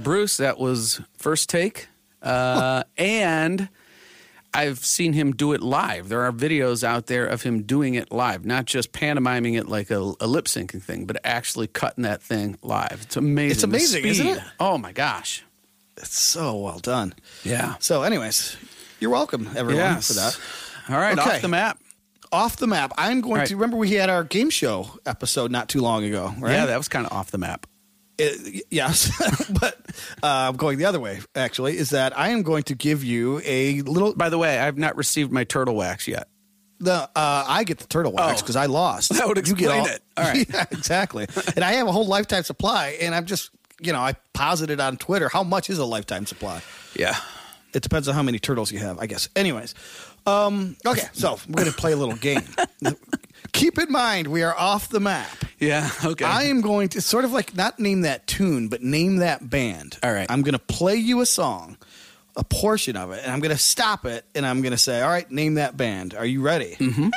[0.06, 1.88] Bruce, that was first take.
[2.22, 3.70] Uh, and
[4.54, 6.08] I've seen him do it live.
[6.10, 9.90] There are videos out there of him doing it live, not just pantomiming it like
[9.90, 13.00] a, a lip syncing thing, but actually cutting that thing live.
[13.02, 13.52] It's amazing.
[13.52, 14.40] It's amazing, isn't it?
[14.60, 15.44] Oh my gosh.
[15.98, 17.14] It's so well done.
[17.44, 17.76] Yeah.
[17.80, 18.58] So, anyways,
[19.00, 20.08] you're welcome, everyone, Yes.
[20.08, 20.40] for that.
[20.94, 21.36] All right, Okay.
[21.38, 21.80] off the map.
[22.32, 23.48] Off the map, I'm going right.
[23.48, 26.54] to remember we had our game show episode not too long ago, right?
[26.54, 27.66] Yeah, that was kind of off the map.
[28.18, 29.12] It- yes,
[29.60, 29.80] but
[30.24, 31.20] uh, I'm going the other way.
[31.36, 34.14] Actually, is that I am going to give you a little.
[34.16, 36.28] By the way, I've not received my turtle wax yet.
[36.80, 37.10] The uh,
[37.48, 38.44] I get the turtle wax Oh.
[38.44, 39.14] because I lost.
[39.18, 40.02] That would You get explain it.
[40.18, 40.46] All right.
[40.54, 41.28] yeah, exactly.
[41.56, 43.50] and I have a whole lifetime supply, and I'm just
[43.82, 46.62] you know I posited on Twitter how much is a lifetime supply.
[46.96, 47.16] Yeah.
[47.74, 49.28] It depends on how many turtles you have, I guess.
[49.36, 49.76] Anyways,
[50.26, 52.42] um, okay, so we're going to play a little game.
[53.52, 55.28] Keep in mind, we are off the map.
[55.60, 55.90] Yeah.
[56.06, 56.26] Okay.
[56.26, 59.98] I am going to sort of like not name that tune, but name that band.
[60.04, 60.30] All right.
[60.30, 61.78] I'm going to play you a song,
[62.36, 65.02] a portion of it, and I'm going to stop it, and I'm going to say,
[65.02, 66.76] "All right, name that band." Are you ready?
[66.78, 67.10] Mm-hmm.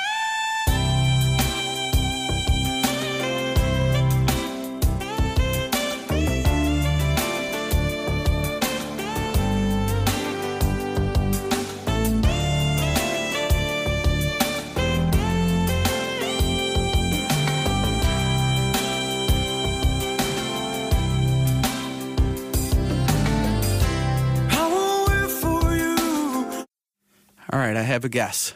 [27.98, 28.54] Have a guess.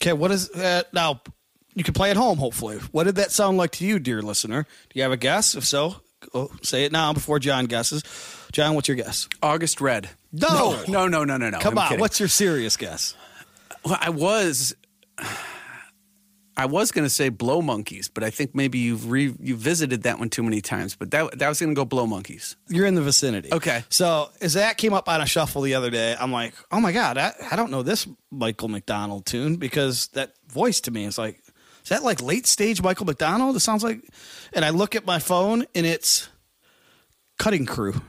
[0.00, 0.12] Okay.
[0.12, 1.20] What is uh, now?
[1.74, 2.76] You can play at home, hopefully.
[2.92, 4.64] What did that sound like to you, dear listener?
[4.64, 5.54] Do you have a guess?
[5.54, 5.96] If so,
[6.32, 8.02] go, say it now before John guesses.
[8.52, 9.26] John, what's your guess?
[9.42, 10.10] August Red.
[10.32, 10.78] No.
[10.86, 11.58] No, no, no, no, no.
[11.60, 11.88] Come I'm on.
[11.88, 12.00] kidding.
[12.00, 13.14] What's your serious guess?
[13.84, 14.76] Well, I was.
[16.56, 20.02] I was going to say Blow Monkeys, but I think maybe you've re, you visited
[20.02, 20.94] that one too many times.
[20.94, 22.56] But that that was going to go Blow Monkeys.
[22.68, 23.52] You're in the vicinity.
[23.52, 23.84] Okay.
[23.88, 26.92] So as that came up on a shuffle the other day, I'm like, oh my
[26.92, 31.16] god, I, I don't know this Michael McDonald tune because that voice to me is
[31.16, 31.40] like,
[31.82, 33.56] is that like late stage Michael McDonald?
[33.56, 34.02] It sounds like,
[34.52, 36.28] and I look at my phone and it's
[37.38, 38.00] Cutting Crew.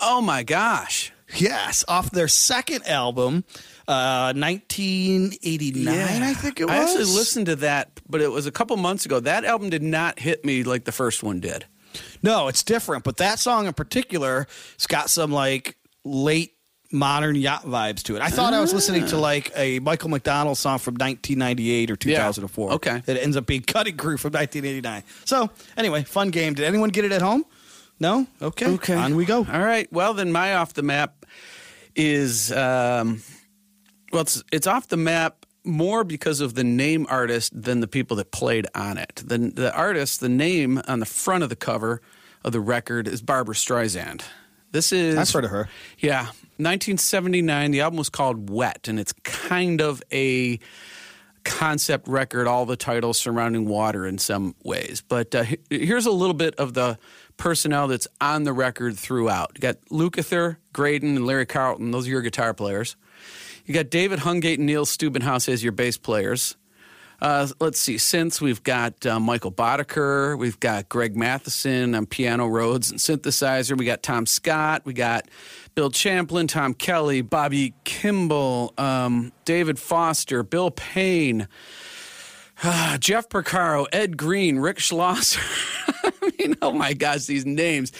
[0.00, 1.12] Oh my gosh!
[1.34, 3.44] Yes, off their second album,
[3.88, 6.72] uh, 1989, I think it was.
[6.72, 9.18] I actually listened to that, but it was a couple months ago.
[9.18, 11.64] That album did not hit me like the first one did.
[12.22, 16.52] No, it's different, but that song in particular, it's got some like late
[16.92, 18.22] modern yacht vibes to it.
[18.22, 22.72] I thought I was listening to like a Michael McDonald song from 1998 or 2004.
[22.72, 23.02] Okay.
[23.06, 25.02] It ends up being Cutting Crew from 1989.
[25.24, 26.54] So, anyway, fun game.
[26.54, 27.44] Did anyone get it at home?
[28.00, 28.26] No?
[28.40, 28.94] Okay.
[28.94, 29.38] On we go.
[29.38, 29.90] All right.
[29.92, 31.26] Well, then my off the map
[31.96, 33.22] is um,
[34.12, 38.16] well, it's it's off the map more because of the name artist than the people
[38.16, 39.22] that played on it.
[39.24, 42.00] The the artist, the name on the front of the cover
[42.44, 44.22] of the record is Barbra Streisand.
[44.70, 45.68] This is I've heard of her.
[45.98, 46.26] Yeah,
[46.58, 47.70] 1979.
[47.70, 50.58] The album was called Wet, and it's kind of a
[51.44, 52.46] concept record.
[52.46, 55.02] All the titles surrounding water in some ways.
[55.06, 56.98] But uh, here's a little bit of the
[57.38, 59.52] personnel that's on the record throughout.
[59.54, 61.90] You got Lukather, Graydon, and Larry Carlton.
[61.90, 62.96] Those are your guitar players.
[63.68, 66.56] You got David Hungate and Neil Stubenhaus as your bass players.
[67.20, 67.98] Uh, let's see.
[67.98, 73.76] Since we've got uh, Michael Boddicker, we've got Greg Mathieson on piano, Rhodes, and synthesizer.
[73.76, 74.86] We got Tom Scott.
[74.86, 75.28] We got
[75.74, 81.46] Bill Champlin, Tom Kelly, Bobby Kimball, um, David Foster, Bill Payne,
[82.62, 85.42] uh, Jeff Porcaro, Ed Greene, Rick Schlosser.
[86.04, 87.92] I mean, oh my gosh, these names.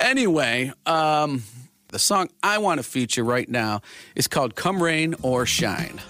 [0.00, 1.44] Anyway, um,
[1.88, 3.80] the song I want to feature right now
[4.14, 6.00] is called Come Rain or Shine.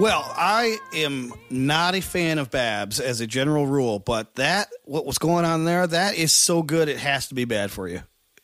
[0.00, 5.04] Well, I am not a fan of Babs as a general rule, but that what
[5.04, 8.02] was going on there, that is so good it has to be bad for you.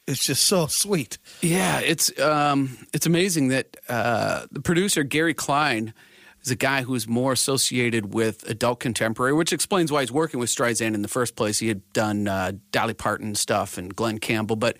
[0.08, 1.18] It's just so sweet.
[1.42, 5.94] Yeah, it's um, it's amazing that uh, the producer Gary Klein
[6.42, 10.50] is a guy who's more associated with adult contemporary, which explains why he's working with
[10.50, 11.60] Streisand in the first place.
[11.60, 14.76] He had done uh, Dolly Parton stuff and Glen Campbell, but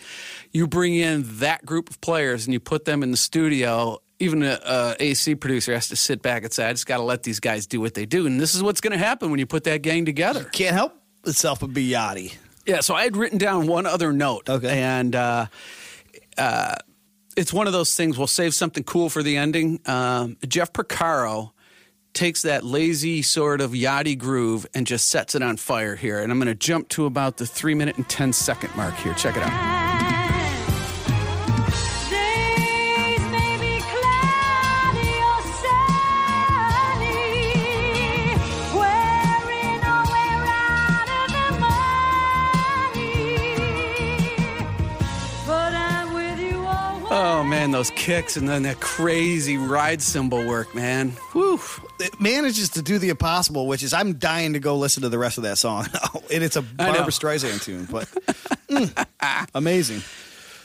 [0.51, 4.01] you bring in that group of players and you put them in the studio.
[4.21, 7.03] Even a, a AC producer has to sit back and say, "I just got to
[7.03, 9.41] let these guys do what they do," and this is what's going to happen when
[9.41, 10.45] you put that gang together.
[10.45, 10.97] Can't help
[11.27, 12.35] itself but be yachty.
[12.67, 14.49] Yeah, so I had written down one other note.
[14.49, 14.83] Okay.
[14.83, 15.47] And uh,
[16.39, 16.77] uh,
[17.37, 19.81] it's one of those things, we'll save something cool for the ending.
[19.87, 21.53] Um, Jeff Porcaro
[22.13, 26.21] takes that lazy sort of yachty groove and just sets it on fire here.
[26.21, 29.15] And I'm going to jump to about the three minute and ten second mark here.
[29.15, 29.94] Check it out.
[47.65, 51.13] Man, those kicks and then that crazy ride cymbal work, man.
[51.33, 51.59] Whew.
[51.99, 55.17] It manages to do the impossible, which is I'm dying to go listen to the
[55.19, 55.87] rest of that song.
[56.31, 56.63] And it's a.
[56.63, 58.07] Barbra Streisand tune, but
[58.69, 59.07] mm,
[59.55, 60.03] amazing.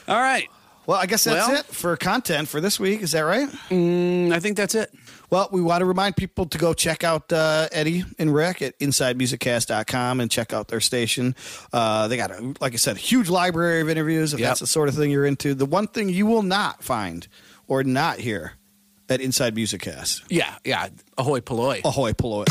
[0.08, 0.46] All right.
[0.86, 3.00] Well, I guess that's Well- it for content for this week.
[3.00, 3.48] Is that right?
[3.70, 4.90] Mm, I think that's it.
[5.30, 8.78] Well, we want to remind people to go check out uh, Eddie and Rick at
[8.80, 11.36] InsideMusicCast.com and check out their station.
[11.72, 14.48] Uh, they got, a, like I said, a huge library of interviews if Yep.
[14.50, 15.54] that's the sort of thing you're into.
[15.54, 17.28] The one thing you will not find
[17.68, 18.54] or not hear
[19.08, 20.22] at Inside Music Cast.
[20.28, 20.88] Yeah, yeah.
[21.18, 21.80] Ahoy polloi.
[21.84, 22.48] Ahoy, Poloit.